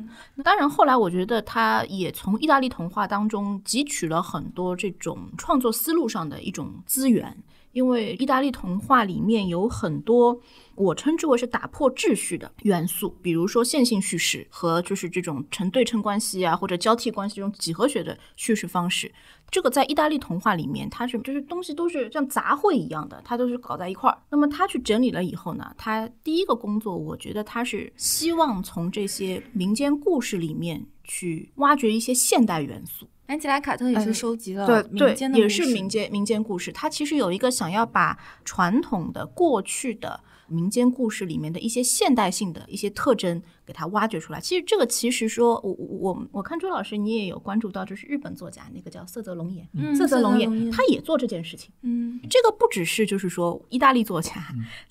[0.44, 7.36] 当然，后来我觉得他也从意大利童话当中汲取了很多这种创作思路上的一种资源。
[7.72, 10.40] 因为意大利童话里面有很多
[10.78, 19.12] 我称之为是打破秩序的元素，比如说线性叙事和就是这种成对称关系啊，或者交替关系这种几何学的叙事方式。
[19.50, 24.18] 这个在意大利童话里面，它是就是东西都是像杂烩一样的，它都是搞在一块儿。
[24.30, 33.08] 那么他去整理了以后呢，他第一个工作，我觉得他是希望从这些民间故事里面去挖掘一些现代元素。
[33.26, 36.72] 安吉拉·卡特也是收集了对对，也是民间民间故事。
[36.72, 44.40] 他其实有一个想要把传统的过去的民间故事里面的一些现代性的一些特征给它挖掘出来。
[44.40, 51.70] 其实这个其实说，我我我看周老师你也有关注到，就是日本作家那个叫色泽龙也，色泽龙也他也做这件事情。
[51.82, 54.32] 嗯，这个不只是就是说意大利作家，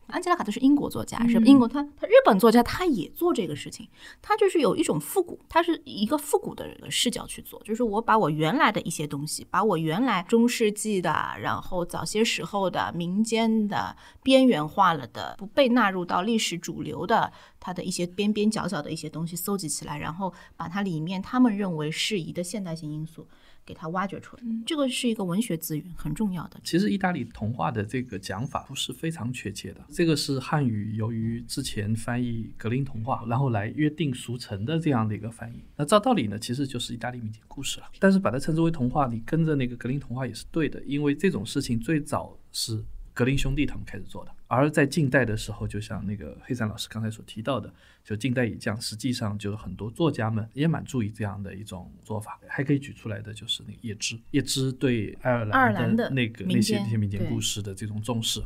[0.05, 3.89] 安吉拉·卡特是英国作家，是英国他他日本作家他也做这个事情。
[4.21, 8.27] 他就是有一种复古，他是一个复古的视角去做，就是我把我。
[8.37, 11.11] 原来的一些东西，把我原来中世纪的，
[11.41, 17.31] 然后早些时候的民间的边缘化了的，不被纳入到历史主流的。
[17.67, 23.27] 它的一些边边角角的一些东西搜集起来，然后把它里面他们认为适宜的现代性因素
[23.65, 24.43] 给它挖掘出来。
[24.65, 26.57] 这个是一个文学资源，很重要的。
[26.63, 35.61] 其实意大利童话的这个讲法不是非常确切的，这个是汉语由于之前翻译格林童话，然后来约定俗成的这样的一个翻译。
[35.75, 37.87] 那照道理呢，其实就是意大利民间故事了。
[37.99, 42.81] 但是把它称之为童话，你跟着那个格林童话也是对的，因为这种事情最早是
[43.13, 44.31] 格林兄弟他们开始做的。
[44.47, 47.71] 而在近代的时候，就像那个黑山老师刚才所提到的，
[48.03, 52.39] 就近代以降，实际上就是很多作家们也蛮注意这样的一种做法。
[52.47, 58.41] 还可以举出来的就是那个叶芝，叶芝对爱尔兰的那个民那些那些民间故事的这种重视。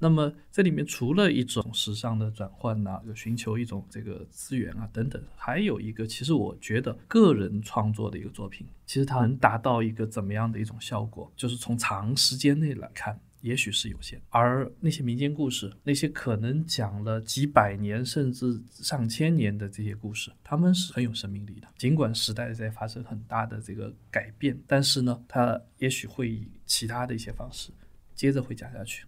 [0.00, 13.18] 那么这里面除了一种时尚的转换呐、有寻求一种这个资源啊等等，还有一个其实我觉得个人创作的一个作品，其实它能达到一个怎么样的一种效果，就是从长时间内来看。
[13.40, 21.68] 也许是有限，而那些民间故事，那些可能讲了几百年甚至上千年的这些故事，他们是很有生命力的。
[21.76, 27.70] 尽管时代在发生很大的这个改变，但是呢，它也许会以其他的一些方式
[28.14, 29.04] 接着会讲下去。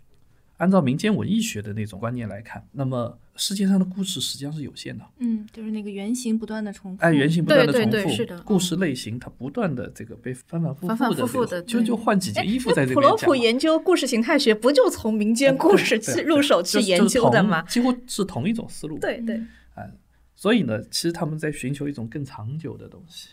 [0.60, 7.02] 按照民间文艺学的那种观念来看，那么世界上的故事实际上是有限的，嗯，就是那个原型不断的重复。
[7.02, 13.16] 哎，原型不断的重复，对对是的故事类型它不断的这个被反反复反反的这个复复的就就换几件衣服在这普罗。
[13.16, 17.62] 普研究故事形态学，不就从民间故事去入手去研究的吗？
[17.62, 18.98] 就是同几乎是同一种思路。
[18.98, 19.40] 对对，
[20.36, 23.30] 所以呢，其实他们在寻求一种更长久的东西。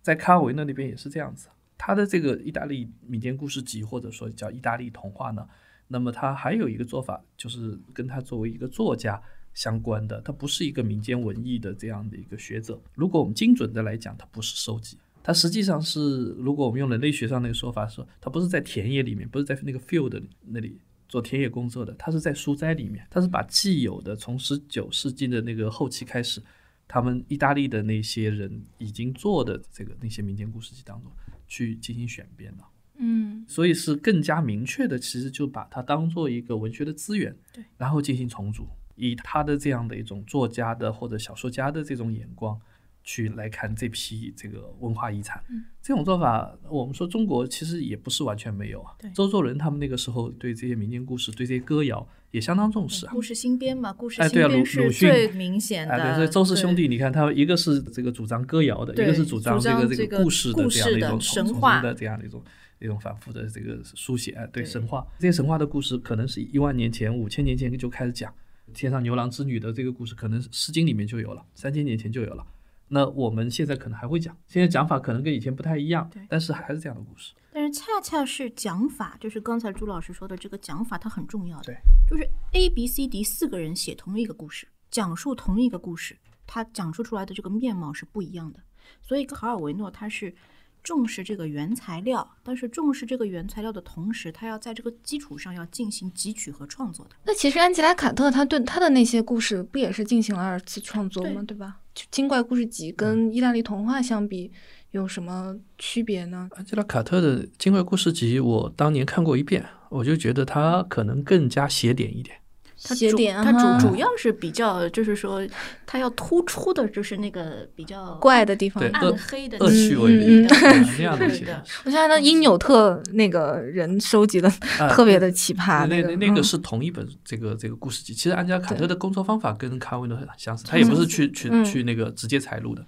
[0.00, 5.46] 在卡尔维诺那边也是这样子，他的这个意大利民间故事集或者说叫意大利童话呢，
[5.88, 9.20] 那么他还有一个做法，就是跟他作为一个作家
[9.54, 12.80] 相关的，他不是一个民间文艺的这样的一个学者。
[12.94, 26.42] 如果我们精准的来讲，他不是收集，它实际上是，如果我们用人类学上那个说法说，它不是在田野里面，不是在那个 field 那里做田野工作的，它是在书斋里面，他是把既有的从十九世纪的那个后期开始，
[26.86, 31.10] 他们意大利的那些人已经做的这个那些民间故事集当中
[31.46, 32.62] 去进行选编的。
[32.98, 42.58] 嗯所以是更加明确的，其实就把它当做一个文学的资源，对，然后进行重组，以他的这样的一种作家的或者小说家的这种眼光
[43.02, 45.42] 去来看这批这个文化遗产。
[45.48, 49.10] 嗯，这种做法，我们说中国其实也不是完全没有啊对。
[49.12, 53.12] 周作人他们那个时候对这些民间故事、对这些歌谣也相当重视啊。
[53.14, 55.94] 故事新编嘛，故事新编是最明显的。
[55.94, 62.42] 啊，对，所以周氏兄弟，你看他一个是这个主张歌谣的，一个是主张这个这个个故事的这样的一种重神话重的这样的一种
[62.80, 68.32] 一种反复的这个书写，哎，对对神话这些神话的故事，可能是一万年前、五千年前就开始讲。
[68.74, 72.46] 天上牛郎织女的这个故事，可能《诗经》里面就有了，三千年前就有了。
[72.88, 77.32] 那我们现在可能还会讲，现在讲法可能跟以前不太一样对，但是还是这样的故事。
[77.50, 81.64] 但是恰恰是讲法，就是刚才朱老师说的这个讲法，它很重要的。
[81.64, 81.76] 对，
[82.08, 88.60] 就是 A、B、C、D 四个人写同一个故事，讲述同一个故事，他讲述出来的这个面貌是不一样的。
[89.00, 90.34] 所以卡尔维诺他是
[90.82, 97.12] 重视这个原材料，但是重视这个原材料的同时，他要在这个基础上要进行汲取和创作的。
[97.24, 101.42] 那其实安吉拉·卡特他对他的那些故事不也是进行了二次创作吗？
[101.46, 101.76] 对对吧？
[101.94, 104.50] 就《精怪故事集》跟意大利童话相比
[104.92, 106.48] 有什么区别呢？
[106.52, 112.36] 安吉拉·卡特的《精怪故事集》，我当年看过一遍，我就觉得他可能更加写点一点。
[112.82, 115.46] 它主写点它啊主主要是比较，就是说，
[115.86, 118.82] 它要突出的就是那个比较怪的地方。
[118.92, 121.64] 暗恶黑的恶趣味的嗯嗯啊那样的。
[121.84, 128.14] 我想到因纽特那个人收集的啊特别的奇葩，那那那个是同一本这个这个故事集。
[128.14, 132.84] 其实安吉拉·卡特的工作方法跟卡尔维诺很相似，他也不是去去嗯去那个直接采录的。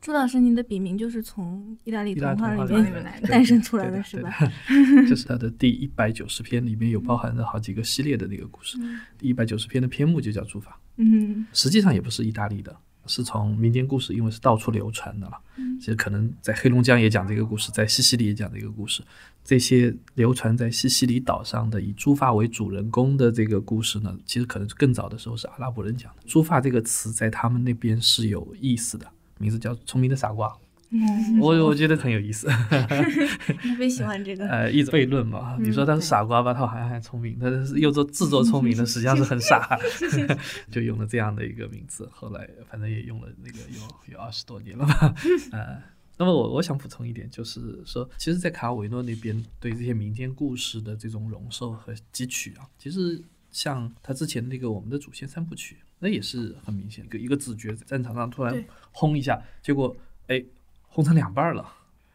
[0.00, 4.30] 朱老师，您的笔名就是从意大利童话里面面对诞生出来的的是吧？？
[5.08, 8.78] 这是他的第一百九十篇，里面有包含了好几个系列的那个故事。
[9.18, 15.38] 第一百九十篇的篇目就叫《诸法》，嗯实际上也不是意大利的，是从民间故事，因为是到处流传的了。
[15.80, 19.02] 其实可能在黑龙江也讲这个故事，在西西里也讲这个故事。
[19.44, 26.22] 这些流传在西西里岛上的以朱发为主人公的这个故事呢，其实可能更早的时候是阿拉伯人讲的。
[26.26, 30.56] 朱发这个词在他们那边是有意思的，名字叫聪明的傻瓜。
[30.90, 32.46] 嗯，我我觉得很有意思。
[32.48, 34.48] 特别喜欢这个。
[34.48, 35.54] 呃，一直悖论嘛。
[35.60, 39.78] 你说他是傻瓜吧，他好像还聪明；他是又做自作聪明的， 实际上是很傻，
[40.72, 42.08] 就用了这样的一个名字。
[42.10, 45.14] 后来反正也用了那个有有二十多年了吧。
[45.52, 45.82] 呃，
[46.16, 59.96] 那么我我想补充一点，就是说，其实，在卡尔维诺那边对这些民间故事的这种容受和汲取啊，其实像他之前那个《我们的祖先三部曲》，那也是很明显，一个一个子爵在战场上突然轰一下，结果
[60.28, 60.44] 哎
[60.88, 61.74] 轰成两半了。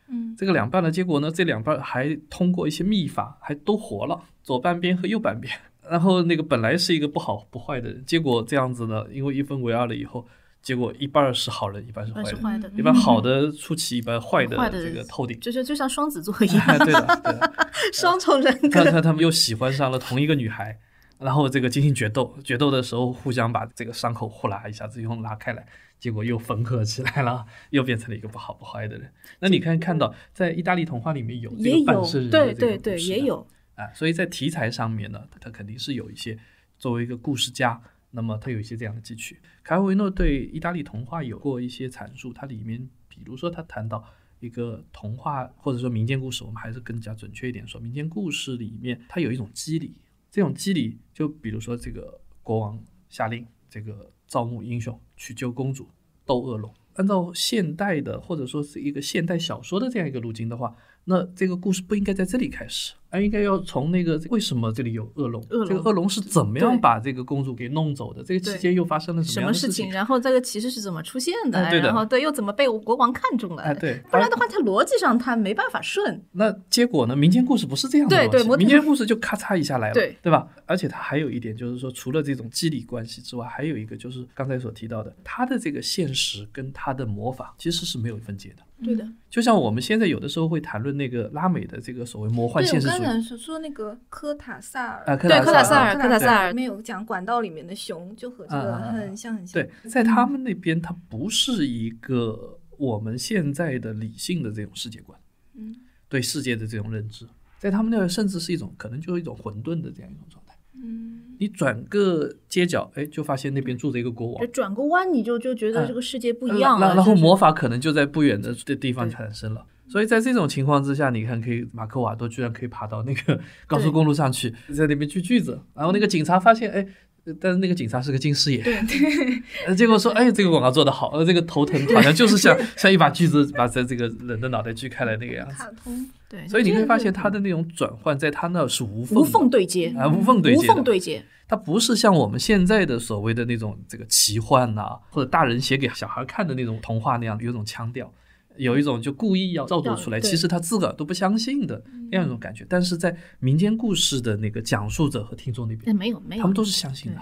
[0.09, 5.53] 嗯这个两半的结果呢，这两半还通过一些秘法，还都活了，左半边和右半边。
[5.89, 10.25] 然后那个本来是一个不好不坏的人，结果这样子呢，因为一分为二了以后，
[10.61, 15.37] 结果一半是好人，一半是坏人，是坏的，一般好的出奇，一半坏的坏的这个透顶。
[15.39, 17.67] 就是就像双子座 一样，对的，对的。
[17.91, 18.83] 双重人格。
[18.83, 20.77] 他他他们又喜欢上了同一个女孩，
[21.23, 25.65] 然后这个进行决斗，决斗的时候互相把这个伤口呼啦一下子用拉开来，
[25.99, 29.11] 结果又缝合起来了， 又变成了一个不好不坏的人。
[29.39, 36.37] 那你看看到在意大利童话里面有这个半生人的这个对对对，也有啊，所以在题材上面呢，他肯定是有一些
[36.77, 39.39] 作为一个故事家，那么他有一些这样的汲取。
[39.63, 44.03] 卡尔维诺对意大利童话有过一些阐述，它里面比如说他谈到
[44.41, 49.95] 一个童话或者说民间故事，我们还是更加准确一点说，民间故事里面它有一种机理，
[50.33, 55.87] 这种机理就比如说这个国王下令这个招募英雄去救公主，
[56.25, 56.73] 斗恶龙。
[56.95, 68.23] 按照现代的或者说是一个现代小说的这样一个路径的话，那这个故事不应该在这里开始，而应该要从那个为什么这里有恶龙，恶龙这个恶龙是怎么样把这个公主给弄走的？
[68.23, 69.91] 这个期间又发生了什么事情？
[69.91, 71.63] 然后这个骑士是怎么出现的？
[71.63, 73.61] 哎对的然后对，又怎么被国王看中了？
[73.61, 76.23] 哎，对，不然的话，他逻辑上他没办法顺。
[76.31, 77.15] 那结果呢？
[77.15, 80.47] 民间故事不是这样对对民间故事就咔嚓一下来了，对对吧？
[80.65, 88.55] 而且它还有一点就是说，除了这种机理关系之外，还有一个就是刚才所提到的，它的这个现实跟它的魔法其实是没有分界的。
[88.83, 96.49] 对的，就像我们现在有的时候会谈论那个拉美的这个所谓魔幻，现实主说说那个科塔萨尔，啊，对科塔萨尔科科塔萨尔。
[96.49, 99.61] 里面有讲管道里面的熊，就和这个很像很像。
[99.61, 105.19] 对，在他们那边，它不是一个我们现在的理性的这种世界观，
[105.55, 105.75] 嗯。
[106.09, 107.27] 对世界的这种认知，
[107.57, 110.55] 在他们那儿甚至是一种可能就是一种混沌的这样一种状态。
[110.75, 111.21] 嗯。
[111.39, 114.41] 你转个街角，哎，就发现那边住着一个国王。
[114.45, 116.87] 就，转个弯你就就觉得嗯这个世界不一样了。
[116.87, 119.65] 然然后魔法可能就在不远的的地方产生了。
[119.87, 126.85] 所以在这种情况之下，你看，可以马克瓦多居然可以爬到那个高速公路上去，在那边锯锯子，然后那个警察发现，哎。
[127.25, 128.75] 呃但是那个警察是个近视眼，对
[129.65, 135.55] 呃，结果说，哎，这个广告做得好，呃，这个头疼好像就是像 像一把锯子把这这个人的脑袋锯开来那个样子。
[135.55, 141.23] 卡通，对，所以你会发现这个他的那种转换，在他那儿是无缝无缝对接，啊，无缝对接无，缝对接。
[141.47, 148.11] 它不是像我们现在的所谓的那种这个奇幻呐、或者大人写给小孩看的那种童话那样，有种腔调，
[148.57, 152.65] 有一种就故意要造作出来，其实他自个儿都不相信的那样一种感觉。
[152.69, 157.21] 但是在民间故事的那个讲述者和听众那哎，边，没有没有，他们都是相信的，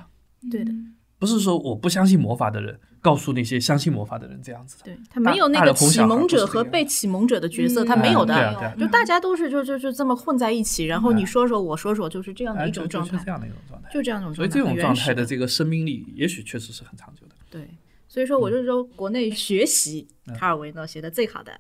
[0.50, 0.72] 对的，
[1.20, 4.86] 不是说我不相信魔法的人告诉那些相信魔法的人这样子的。
[4.86, 8.76] 对他没有那个启蒙者和被启蒙者的角色，嗯他没有的。
[8.80, 13.90] 就大家都是就就就这么混在一起，然后你说说我说说，就是这样的哎，一种状态，就就这样的一种状态。
[13.94, 14.36] 就这样一种状态。
[14.36, 17.36] 所以这种状态的这个生命力，也许确实是很长久的。
[17.50, 17.68] 对，
[18.12, 21.58] 所以说我就是说国内学习嗯卡尔维诺写的最好的。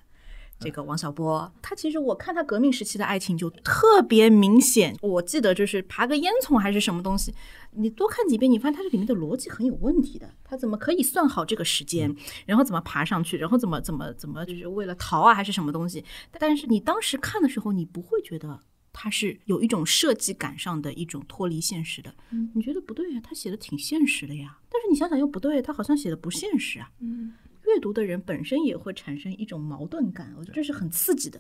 [0.60, 4.95] 这个王小波，他其实我看他革命时期的爱情就特别明显。
[5.02, 7.34] 我记得就是爬个烟囱还是什么东西，
[7.72, 10.30] 你多看几遍，你发现它这里面的逻辑很有问题的。
[10.43, 12.14] 他怎么可以算好这个时间，
[12.45, 16.04] 然后怎么爬上去，然后怎么怎么怎么就是为了逃啊还是什么东西？
[16.38, 18.60] 但是你当时看的时候，你不会觉得
[18.93, 22.14] 它是有一种设计感上的一种脱离现实的。
[22.54, 24.60] 你觉得不对呀、他写的挺现实的呀。
[24.92, 26.92] 你想想又不对，他好像写的不现实啊。
[27.00, 27.34] 嗯。
[27.68, 31.39] 阅读的人本身也会产生一种矛盾感，我觉得这是很刺激的。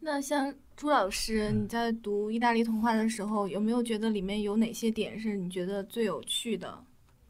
[0.00, 6.84] 那像朱老师，你在读意大利童话的时候，有没有觉得里面有哪些点是你觉得最有趣的？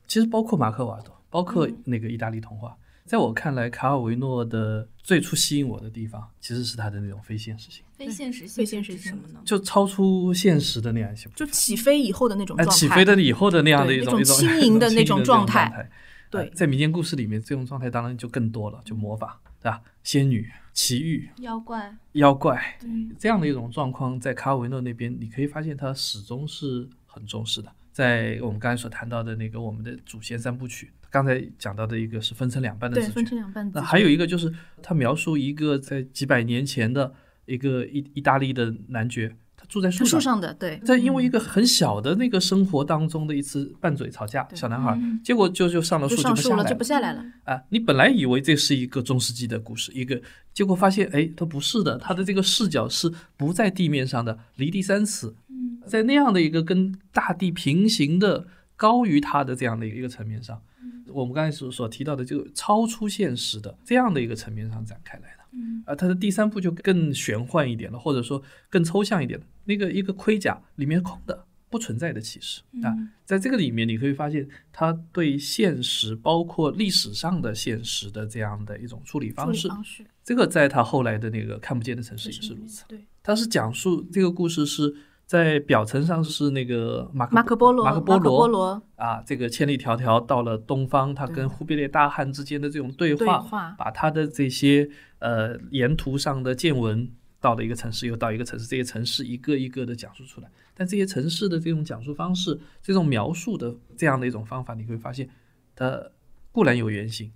[0.09, 9.41] 其实包括马克瓦多，包括嗯那个意大利童话，在我看来，卡尔维诺的最初吸引我的地方，其实是他的那种非现实性，非现实性非现实性么呢？
[9.45, 15.89] 就超出现实的那样一些，就起飞以后的那种哎，状态，起飞的以后的那样的一种一种轻盈的 那种状态。
[16.31, 19.83] 对哎在民间故事里面，这种状态当然就更多了，就魔法，对吧？
[20.05, 22.89] 仙女、奇遇、妖怪，妖怪对，
[23.19, 27.73] 这样的一种状况，在卡尔维诺那边，你可以发现他始终是很重视的。
[27.91, 33.81] 在我们刚才所谈到的那个我们的祖先三部曲，刚才讲到的一个是分成两半的对分成两半的。
[33.81, 37.13] 那还有一个就是他描述一个在几百年前的
[37.51, 47.53] 一个意意大利的男爵，他住在树树上，的对，在因为一个很小的那个生活当中的一次拌嘴吵架，对小男孩，嗯结果就就上了树上树了就不下来了不下来了。
[47.53, 47.63] 啊！
[47.71, 50.21] 你本来以为这是一个中世纪的故事，一个
[50.55, 58.47] 结果发现，哎，他不是的，他的这个视角是不在地面上的，离地三尺，嗯在那样的一个跟大地平行的、
[58.77, 60.63] 高于他的这样的一个层面上，
[61.09, 65.40] 我们刚才所所提到的就超出现实的这样的一个层面上展开来的。
[65.53, 69.47] 嗯啊，它的第三部就更玄幻一点了，或者说更抽象一点了。
[69.65, 82.85] 那个一个盔甲里面空的，不存在的其实啊，嗯在这个里面你可以发现，他对现实，包括历史上的现实的这样的一种处理方式，理方式这个在他后来的那个看不见的城市也是如此。
[82.89, 84.93] 对，他是讲述这个故事是
[85.31, 97.09] 在表层上是那个马马可波罗，马可波罗，罗啊，这个千里迢迢到了东方，他跟忽必烈大汗之间的这种对话，把他的这些呃沿途上的见闻，
[97.39, 100.51] 到了一个城市又到一个城市，这些城市一个一个的讲述出来。
[100.75, 105.31] 但这些城市的这种讲述方式，这种描述的这样的一种方法，你会发现，
[105.77, 106.11] 它
[106.51, 107.31] 固然有原型，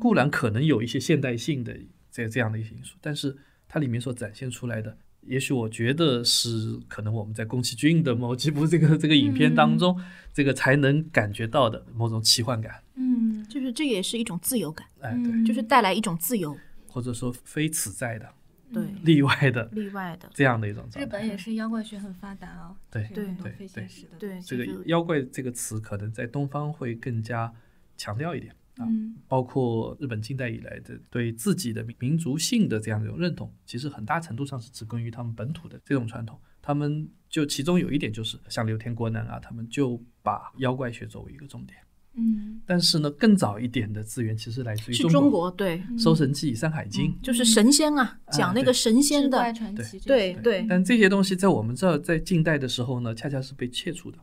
[0.00, 1.72] 固然可能有一些现代性的
[2.10, 3.36] 这这样的一些因素，但是
[3.68, 4.98] 它里面所展现出来的。
[5.26, 10.00] 也许我觉得是可能我们在宫崎骏的某几部这个这个影片当中，
[10.32, 12.82] 这个才能感觉到的某种奇幻感。
[12.94, 14.86] 嗯，就是这也是一种自由感。
[15.00, 16.56] 哎，对，就是带来一种自由，
[16.88, 18.28] 或者说非此在的，
[18.72, 20.82] 对，例外的，例外的这样的一种。
[20.96, 22.74] 日本也是妖怪学很发达啊。
[22.90, 27.52] 对对对对对，这个妖怪这个词可能在东方会更加
[27.96, 28.54] 强调一点。
[28.78, 36.38] 嗯，包括日本近代以来的对自己的民族性的这样一种认同，其实很大程度上是植根于他们本土的这种传统。
[36.60, 41.78] 他们就其中有一点就是像刘天国南啊，他们就把妖怪学作为一个重点。
[42.14, 50.66] 嗯，但是呢，更早一点的资源其实来自于中国，对，《搜神记》《山海经》就是神仙啊，讲那个神仙的传奇，对对。
[50.68, 54.18] 但这些东西在我们这儿在近代的时候呢，恰恰是被切除的，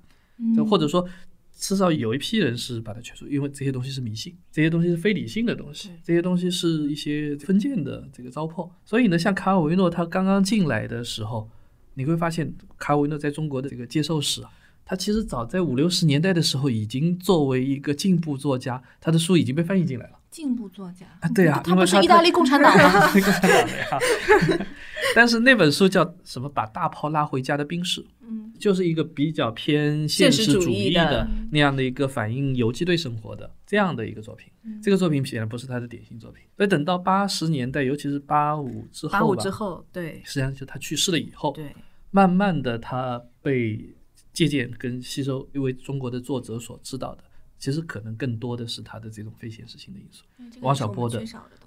[0.66, 1.08] 或者说。
[1.64, 8.70] 至少有一批人是把它去除，因为这些东西是迷信，这些东西是非理性的东西，这些东西是一些封建的这个糟粕。
[8.84, 11.49] 所以呢，像卡尔维诺他刚刚进来的时候，
[11.93, 14.51] 你会发现卡尔维诺在中国的这个接受史啊，
[14.84, 20.20] 他其实早在五六十年代的时候，已经作为一个进步作家，他的书已经被翻译进来了。
[20.30, 23.07] 进步作家啊，对啊，他不是意大利共产党吗？
[23.14, 24.68] 共产党的呀。
[25.16, 26.49] 但是那本书叫什么？
[26.49, 34.49] 把大炮拉回家的兵士，嗯，就是一个比较偏现实主义的那样的一个反映游击队生活的这样的一个作品。
[34.82, 36.43] 这个作品显然不是他的典型作品。
[36.56, 41.76] 所以等到八十年代，尤其是八五之后，八五之后，对，实际上就他去世了以后，对，
[42.12, 43.93] 慢慢的他被
[44.32, 47.24] 借鉴跟吸收，因为中国的作者所知道的。
[47.64, 50.26] 其实可能更多的是他的这种非现实性的因素，
[50.59, 51.18] 王小波的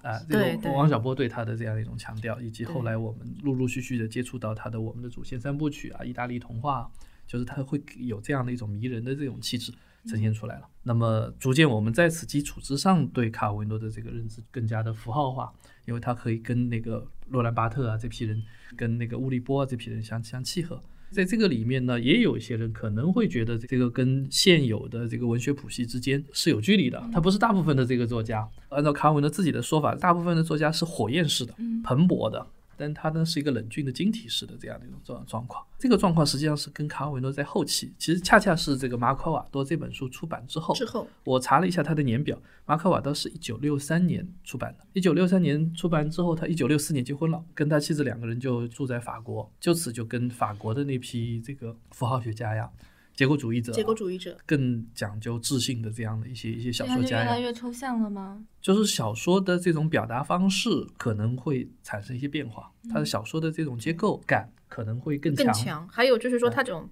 [0.02, 6.86] 啊，这种王小波对他的这样一种强调，以及后来我们陆陆续续的接触到他的我们的祖先三部曲啊，意大利童话，
[7.26, 9.72] 就是他会有这样的一种迷人的这种气质
[10.06, 10.68] 呈现出来了。
[10.82, 15.50] 那么逐渐我们在此基础之上，对卡尔维诺的这个认知更加的符号化，
[15.86, 18.42] 因为他可以跟那个洛兰巴特啊这批人，
[18.76, 20.78] 跟那个乌利波啊这批人相相契合。
[21.10, 27.02] 在这个里面呢，也有一些人可能会觉得这个跟现有的这个文学谱系之间是有距离的。
[27.12, 32.46] 他不是大部分的这个作家，按照卡文的自己的说法，大部分的作家是火焰式的、蓬勃的。
[32.76, 52.70] 但它呢是一个冷峻的晶体式的这样的一种状状况，这个状况实际上是跟卡尔维诺在后期，其实恰恰是这个马可瓦多这本书出版之后，之后我查了一下他的年表，马可瓦多是一九六三年出版的，一九六三年出版之后，他一九六四年结婚了，跟他妻子两个人就住在法国，就此就跟法国的那批这个符号学家呀。
[53.16, 58.44] 结构主义者，结构主义者更讲究自信的这样的一些一些小说家呀，越来越抽象了吗？
[58.60, 65.46] 就是小说的这种表达方式可能会产生一些变化，他的小说的这种结构感可能会更强。
[65.46, 66.88] 更强，还有就是说，他这种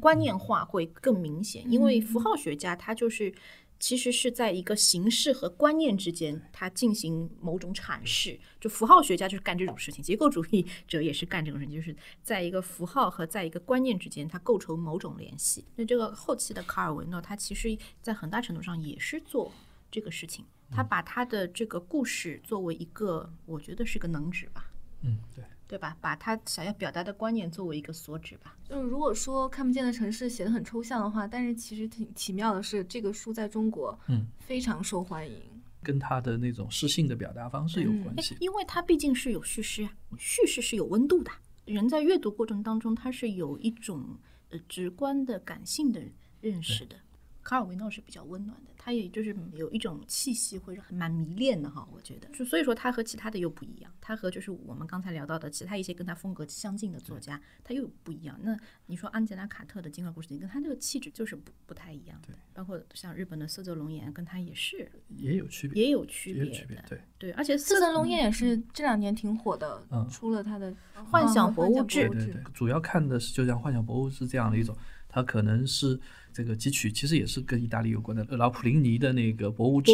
[0.00, 3.32] 观念化会更明显，因为符号学家他就是。
[3.80, 8.38] 其实是在一个形式和观念之间，它进行某种阐释。
[8.60, 15.64] 就符号学家就是干这种事情，结构主义者也是干这种事情，就是在一个符号和在一个观念之间，它构成某种联系。
[15.74, 19.50] 那这个后期的卡尔维诺，他其实在很大程度上也是做
[19.90, 24.70] 这个事情，他把他的这个故事作为一个，我觉得是个能指吧。
[25.02, 25.42] 嗯，对。
[25.70, 25.96] 对吧？
[26.00, 28.56] 把他想要表达的观念作为一个所指吧。
[28.68, 35.40] 就是如果说看不见的城市写的很抽象的话，但是其实挺奇妙的是，这个书在中国嗯非常受欢迎，
[35.80, 38.36] 跟他的那种诗性的表达方式有关系。
[38.40, 41.30] 因为它毕竟是有叙事啊，叙事是有温度的。
[41.66, 44.18] 人在阅读过程当中，他是有一种
[44.48, 46.02] 呃直观的感性的
[46.40, 46.96] 认识的。
[47.44, 51.86] 卡尔维诺是比较温暖的，他也就是有一种气息，会是很蛮迷恋的哈。
[51.92, 58.40] 我觉得，就所以说他和其他的又不一样，他和就是我们刚才聊到的其他一些跟他风格相近的作家，他又不一样。
[58.42, 58.56] 那
[58.86, 62.18] 你说安吉拉·卡特的《精怪故事集》跟他这个气质就是不不太一样。
[62.26, 66.84] 对，包括像日本的色泽龙眼，跟他也是也有区别，也有区别的。
[66.88, 70.72] 对对，而且色泽龙眼也是这两年挺火的，出了他的
[71.04, 72.08] 《幻想博物志》。
[72.08, 74.74] 对对对，主要看的是就像《幻想博物志》这样的一种，
[75.10, 76.00] 它可能是。
[76.32, 79.90] 这个汲取其实也是跟意大利有关的，老普林尼的那个《博物志》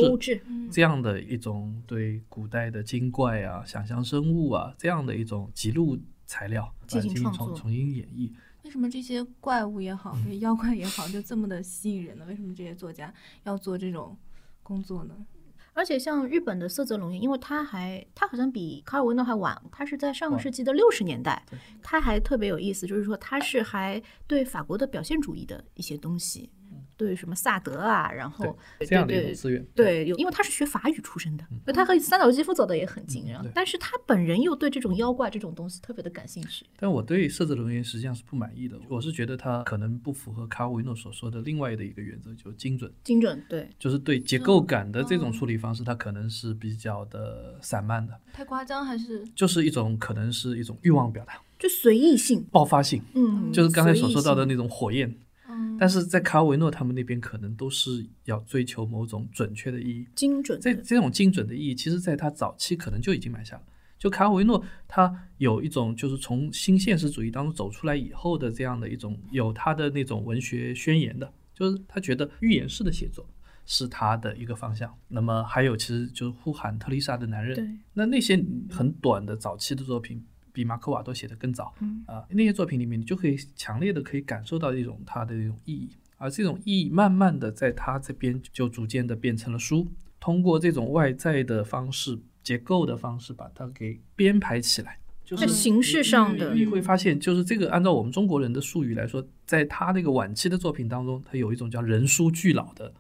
[0.70, 8.30] 这样的一种对古代的精怪啊、想象生物啊这样的一种记录材料进行重重新演绎。
[8.64, 12.26] 为什么这些怪物也好，这些妖怪也好，就这么的吸引人呢？
[12.28, 13.12] 为什么这些作家
[13.44, 14.14] 要做这种
[14.62, 15.14] 工作呢？
[15.77, 21.45] 而且像日本的色泽龙彦，因为它还它好像比卡尔维诺还晚，它是在上个世纪的六十年代，
[21.83, 26.51] 它还特别有意思，就是说它是还对法国的表现主义的一些东西。
[26.97, 36.64] 对什么萨德啊，然后这样的一种资源，对，有因为他是学法语出身的，所以他和三岛由纪夫走的也很近，然后，但是他本人又对这种妖怪这种东西特别的感兴趣。
[36.78, 42.90] 但我对色泽龙彦实际上是不满意的，我是觉得他可能不符合卡尔维诺所说的另外的一个原则，就是精准。
[43.05, 49.22] 精准，对，就是对结构感的这种处理方式，它可能是比较的散漫的，太夸张还是？
[49.34, 55.14] 就是一种可能是一种欲望表达，就随意性、爆发性，嗯，就是刚才所说到的那种火焰。
[55.78, 60.61] 但是在卡尔维诺他们那边，可能都是要追求某种准确的意义、精准。
[60.61, 63.62] 这这种精准的意义，其实在他早期可能就已经埋下了。
[63.98, 73.26] 就卡尔维诺，他有一种就是从新现实主义当中走出来以后的这样的一种有他的那种文学宣言的，就是他觉得寓言式的写作
[73.64, 74.94] 是他的一个方向。
[75.09, 78.36] 那么还有，其实就是呼喊特丽莎的男人，那那些
[78.70, 80.22] 很短的早期的作品。
[80.57, 82.02] 比马克瓦多写的更早，嗯。
[82.07, 89.86] 啊，那些作品里面，你就可以强烈的可以感受到一种它的一种意义，而这种意义慢慢的在他这边就逐渐的变成了书，
[90.18, 102.94] 通过这种外在的方式、结构的方式把它给编排起来，就是形式上的，你会发现，就是这个按照我们中国人的术语来说，在他那个晚期的作品当中，他有一种叫人书俱老的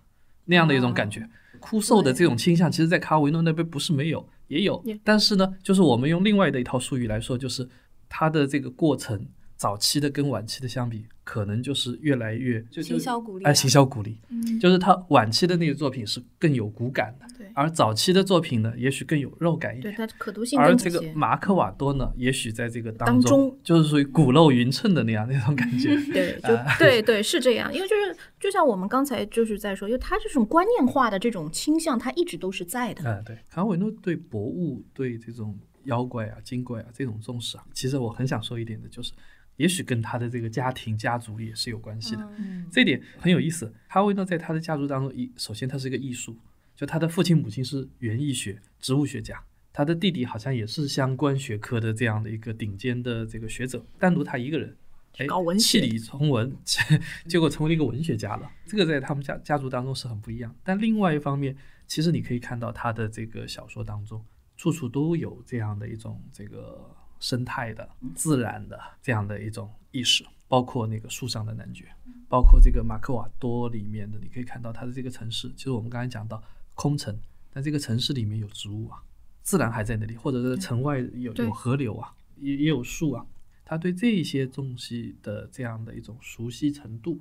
[0.44, 1.26] 那样的一种感觉，
[1.58, 4.28] 枯瘦的这种倾向，其实在卡维诺那边不是没有。
[4.48, 7.68] 也有，但是呢，就是我们用另外的一套术语来说，就是
[8.08, 9.26] 它的这个过程，
[9.56, 11.06] 早期的跟晚期的相比。
[11.26, 39.10] 可能就是越来越行销鼓励，哎，行销鼓励，嗯，就是他晚期的那个作品是更有骨感的，对，而早期的作品呢，也许更有肉感一点，对，它可读性而这个马克瓦多呢，也许在这个当中就是属于骨肉匀称的那样那种感觉， 对， 就对对是这样，因为就是就像我们刚才就是在说，因为他这种观念化的这种倾向，他一直都是在的，嗯，对，卡维诺对博物对这种妖怪啊、精怪啊这种重视啊，其实我很想说一点的就是。
[39.56, 42.28] 也许跟他的这个家庭家族也是有关系的，
[42.70, 43.72] 这点很有意思。
[43.88, 46.36] 哈维呢在他的家族当中，一首先他是一个艺术，
[46.74, 49.42] 就他的父亲母亲是园艺学、植物学家，
[49.72, 54.76] 他的弟弟好像也是相关学科的这样的一个顶尖的这个学者，单独他一个人，
[55.16, 55.26] 哎，
[55.58, 56.54] 气理从文，
[57.26, 58.50] 结果成为了一个文学家了。
[58.66, 60.54] 这个在他们家家族当中是很不一样。
[60.62, 64.22] 但另外一方面，其实你可以看到他的这个小说当中，
[64.58, 66.94] 处处都有这样的一种这个。
[67.20, 71.86] 生态的、自然的这样的一种意识，包括那个树上的男爵，
[72.28, 75.52] 包括这个马克瓦多里面的，你可以看到它的这个城市。
[75.56, 76.42] 其实我们刚才讲到
[76.74, 77.18] 空城，
[77.52, 79.02] 但这个城市里面有植物啊，
[79.42, 83.26] 自然还在那里，或者是城外有有河流啊，也也有树啊。
[83.64, 87.20] 他对这些东西的这样的一种熟悉程度，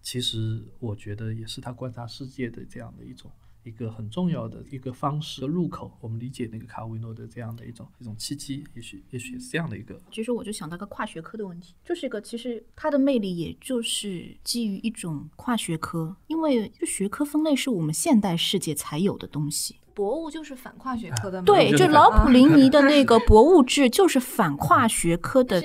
[0.00, 3.30] 其实我觉得也是他观察世界的这样的一种。
[3.66, 10.00] 一个很重要的一个方式的入口，我们理解那个卡维诺的这样的一种一种契机，也许也许是这样的一个。
[10.12, 19.80] 其实我就想到个跨学科的问题，就是一个其实它的魅力，也就是基于一种跨学科，因为就学科分类是我们现代世界才有的东西。
[19.96, 25.58] 博物就是反跨学科的，对，就老普林尼的那个博物志就是反跨学科的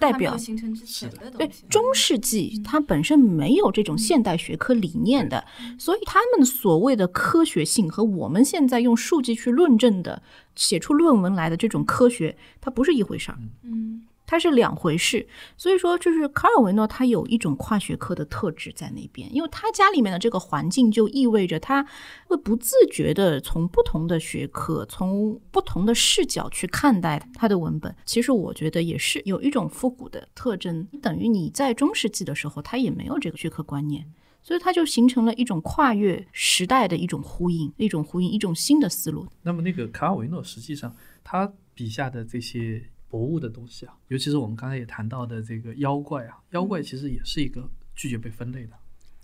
[0.00, 0.36] 代表。
[0.36, 5.44] 形成之前的对，中世纪它本身没有这种现代学科理念的，
[5.78, 10.20] 所以他们所谓的科学性和我们现在用数据去论证的、
[10.56, 13.38] 写出论文来的这种科学，它不是一回事儿。
[13.62, 13.97] 嗯。
[14.30, 15.26] 它是两回事，
[15.56, 21.82] 所以说就是卡尔维诺他有一种跨学科的特质在那边，因为他家里面的这个环境就意味着他
[22.26, 27.96] 会不自觉的从不同的学科、从不同的视角去看待他的文本。
[28.04, 34.04] 其实我觉得也是有一种复古的特征，等于你在中世纪的时候他也没有这个学科观念，
[34.42, 39.26] 所以他就形成了一种跨越时代的一种呼应，一种呼应，一种新的思路。
[39.40, 42.90] 那么那个卡尔维诺实际上他笔下的这些。
[43.08, 48.72] 博物的东西啊，尤其是我们刚才也谈到的这个妖怪啊，妖怪其实也是一个拒绝被分类的，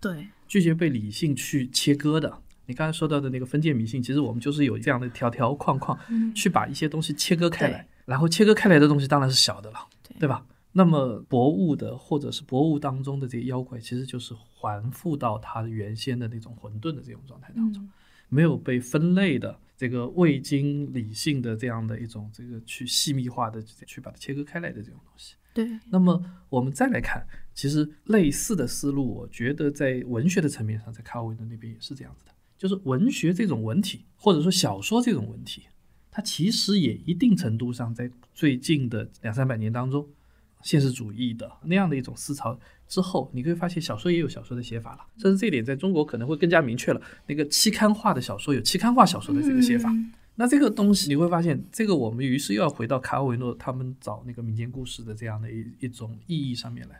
[0.00, 2.40] 对，拒绝被理性去切割的。
[2.66, 5.98] 你刚才说到的那个封建迷信，其实我们就是有这样的条条框框，
[6.34, 9.78] 去把一些东西切割开来，然后切割开来的东西当然是小的了，
[10.18, 10.46] 对吧？
[10.72, 17.86] 那么博物的或者是博物当中的这些妖怪，其实就是还复到它原先的那种混沌的这种状态当中，
[18.28, 19.58] 没有被分类的。
[19.84, 25.78] 这个未经理性的这样的一种这个去细密化的去把它切割开来的这种东西，对。
[25.90, 27.22] 那么我们再来看，
[27.52, 35.64] 其实类似的思路，我觉得在文学的层面上，在卡尔维诺那边也是这样子的，就是文学这种文体，或者说小说这种文体，
[36.10, 40.08] 它其实也一定程度上在最近的两三百年当中，
[40.64, 42.58] 现实主义的那样的一种思潮
[42.88, 47.00] 之后，你会发现小说也有小说的写法了，甚至这一点在中国可能会更加明确了。
[47.26, 49.92] 那个期刊化的小说有期刊化小说的这个写法，
[50.36, 56.98] 那这个东西你会发现，这个我们于是又要回到卡尔维诺他们找那个民间故事的这样的一一种意义上面来。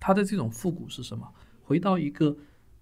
[0.00, 1.26] 他的这种复古是什么？
[1.62, 2.36] 回到一个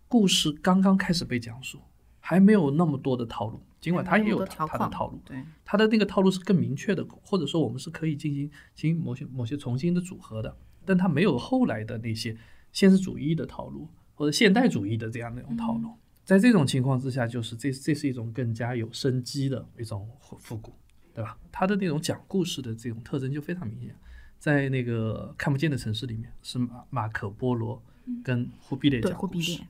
[0.09, 1.79] 故事刚刚开始被讲述，
[2.19, 3.61] 还没有那么多的套路。
[3.83, 12.37] 尽管他也有他的套路，对他的那个套路是更明确的，或者说我们是可以进行进行某些某些重新的组合的，但他没有后来的那些
[12.71, 15.91] 现实主义的套路或者现代主义的这样的一种套路。
[16.25, 20.09] 在这种情况之下，就是这这是一种更加有生机的一种
[20.39, 20.73] 复古，
[21.13, 21.37] 对吧？
[21.51, 23.97] 他的那种讲故事的这种特征就非常明显，
[24.39, 27.83] 在那个看不见的城市里面是马马可波罗
[28.23, 29.61] 跟忽必烈讲故事。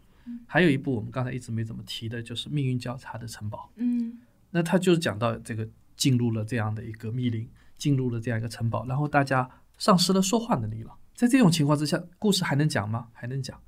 [0.46, 3.70] 还有一部我们刚才一直没怎么提的，就是命运交叉的城堡。
[3.76, 4.18] 嗯，
[4.50, 9.48] 那他就是讲到这个进入了这样的一个密林，进入了这样一个城堡，然后大家
[9.78, 10.94] 丧失了说话能力了。
[11.14, 13.08] 在这种情况之下，故事还能讲吗？
[13.12, 13.60] 还能讲，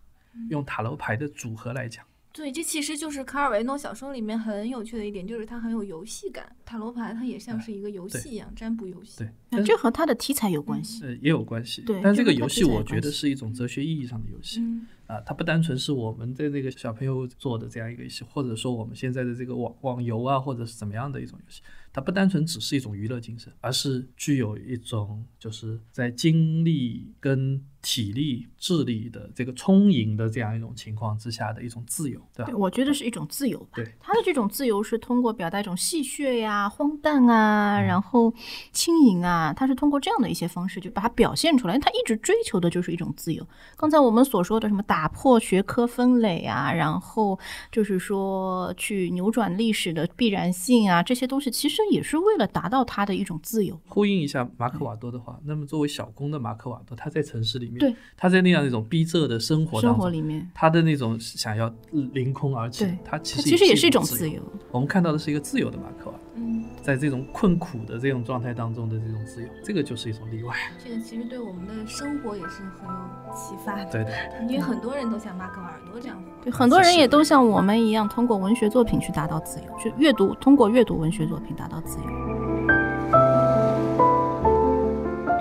[0.50, 2.04] 用塔罗牌的组合来讲。
[2.36, 6.44] 对，这其实就是卡尔维诺小说里面很有趣的一点，就是它很有游戏感。
[6.64, 9.18] 塔罗牌它也像是一个游戏一样，占卜游戏。
[9.18, 11.04] 对，那这和它的题材有关系。
[11.04, 11.82] 呃，也有关系。
[11.82, 14.58] 对，但这个游戏我觉得是一种哲学意义上的游戏。
[14.58, 14.84] 嗯。
[15.06, 21.62] 啊，它不单纯是我们的那个小朋友做的这样一个游戏，或者说我们现在的这个网网游啊，或者是怎么样的一种游戏，
[21.92, 27.64] 它不单纯只是一种娱乐精神，而是具有一种就是在经历跟。
[27.86, 32.52] 体力、智力的这个充盈的这样一种情况之下的一种自由，对吧？
[32.56, 33.68] 我觉得是一种自由。
[33.74, 38.32] 对，他的这种自由是通过表达一种戏谑呀、荒诞啊，然后
[38.72, 41.78] 轻盈啊，他是通过这样的一些方式就把它表现出来。
[41.78, 43.46] 他一直追求的就是一种自由。
[43.76, 47.38] 刚才我们所说的什么打破学科分类啊，然后
[47.70, 53.78] 就是说去扭转历史的必然性啊，这些东西其实也是为了达到他的一种自由。
[53.88, 57.73] 呼应一下马可瓦多的话，那么作为小工的马可瓦多，他在城市里。
[57.78, 61.72] 对，他在那样一种逼仄的生活生活里面，他的那种想要
[62.12, 64.40] 凌空而起，他其实其实也是一种自由。
[64.70, 70.54] 我们看到的是一个自由的马克瓦，嗯，在这种困苦的这种状态当中的这种自由，这个就是一种例外。
[70.82, 73.90] 这个其实对我们的生活也是很有启发的。
[73.90, 74.14] 对对，
[74.48, 82.23] 因为很多人都像马克瓦尔多这样，对，很多人也都像我们一样，通过文学作品去达到自由，去阅读，通过阅读文学作品达到自由。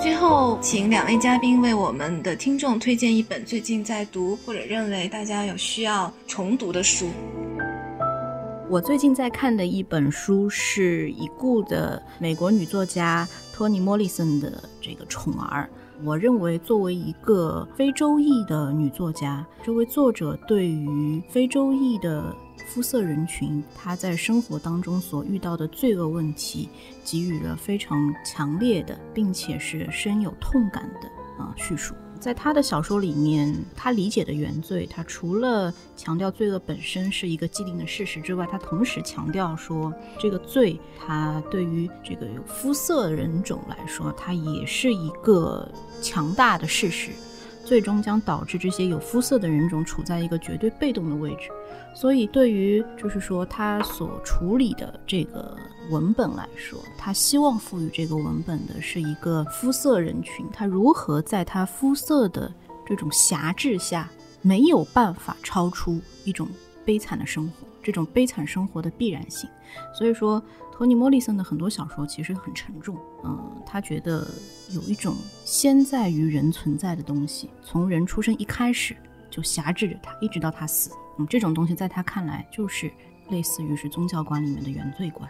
[0.04, 7.08] 最后，请两位嘉宾为我们的听众推荐一本最近在读或者认为大家有需要重读的书。
[8.70, 15.70] 我最近在看的一本书是已故的美国女作家托尼·莫里森的这个《宠儿》。
[16.06, 22.36] 我认为，作为一个非洲裔的女作家，这位作者对于非洲裔的。
[22.74, 26.68] 肤色人群，他在生活当中所遇到的罪恶问题，
[27.06, 31.08] 给予了非常强烈的，并且是深有痛感的
[31.38, 31.94] 啊叙述。
[32.20, 45.72] 在他的小说里面，他理解的原罪，他除了强调罪恶本身是一个既定的事实之外，他同时强调说，这个罪，它对于这个有肤色人种来说，它也是一个
[46.02, 47.12] 强大的事实，
[47.66, 51.50] 最终将导致这些有肤色的人种处在一个绝对被动的位置。
[51.96, 55.56] 所以，对于就是说他所处理的这个
[55.92, 62.52] 文本来说，他希望赋予这个文本的是一个肤色人群，他如何在他肤色的
[62.86, 64.10] 这种辖制下，
[64.42, 66.48] 没有办法超出一种
[66.84, 69.48] 悲惨的生活，这种悲惨生活的必然性。
[69.94, 70.42] 所以说，
[70.76, 74.28] 托尼·莫里森的很多小说其实很沉重，嗯，他觉得
[74.72, 75.16] 有一种
[75.46, 78.96] 先在于人存在的东西，从人出生一开始
[79.30, 80.90] 就辖制着他，一直到他死。
[81.20, 82.92] 嗯，这种东西在他看来就是
[83.30, 85.30] 类似于是宗教观里面的原罪观。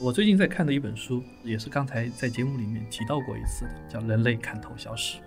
[0.00, 5.18] 我最近在看的一本书，也是刚才在节目里面提到过一次的，叫《人类砍头消失》，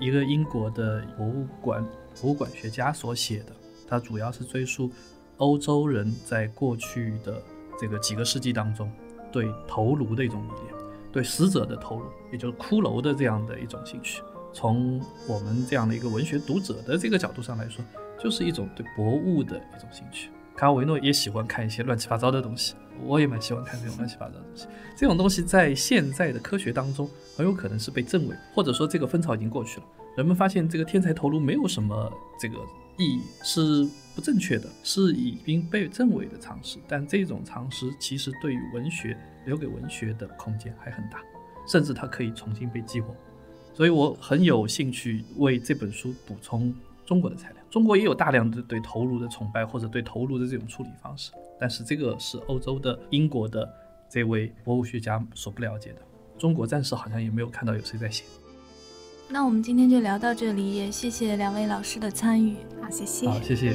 [0.00, 1.86] 一个英国的博物馆
[2.22, 3.54] 博物馆学家所写的。
[3.86, 4.90] 他主要是追溯
[5.36, 7.42] 欧洲人在过去的
[7.78, 8.90] 这个几个世纪当中
[9.32, 10.74] 对头颅的一种迷恋，
[11.12, 14.22] 对死者的头颅，也就是骷髅的这样的一种兴趣。
[14.52, 17.84] 从我们这样的一个文学读者的这个角度上来说。
[18.16, 20.30] 就是一种对博物的一种兴趣。
[20.56, 24.66] 卡尔维诺也喜欢看一些乱七八糟的东西，我也蛮喜欢看这种乱七八糟的东西。
[24.96, 29.86] 这种东西在现在的科学当中很有可能是被证伪，或者说这个风潮已经过去了。
[30.16, 32.10] 人们发现这个天才头颅没有什么
[32.40, 32.56] 这个
[32.96, 36.78] 意义，是不正确的，是已经被证伪的常识。
[36.86, 41.20] 但这种常识其实对于文学留给文学的空间还很大，
[41.66, 43.14] 甚至它可以重新被激活。
[43.72, 46.72] 所以我很有兴趣为这本书补充
[47.04, 47.62] 中国的材料。
[47.70, 53.68] 中国也有大量的对头颅的崇拜，或者对头颅的这种处理方式，但是这个是欧洲的、英国的
[54.08, 55.98] 这位博物学家所不了解的。
[56.38, 58.22] 中国暂时好像也没有看到有谁在写。
[59.28, 62.56] 那我们今天就聊到这里，也谢谢两位老师的参与。
[62.80, 63.26] 好，谢谢。
[63.26, 63.74] 好，谢谢。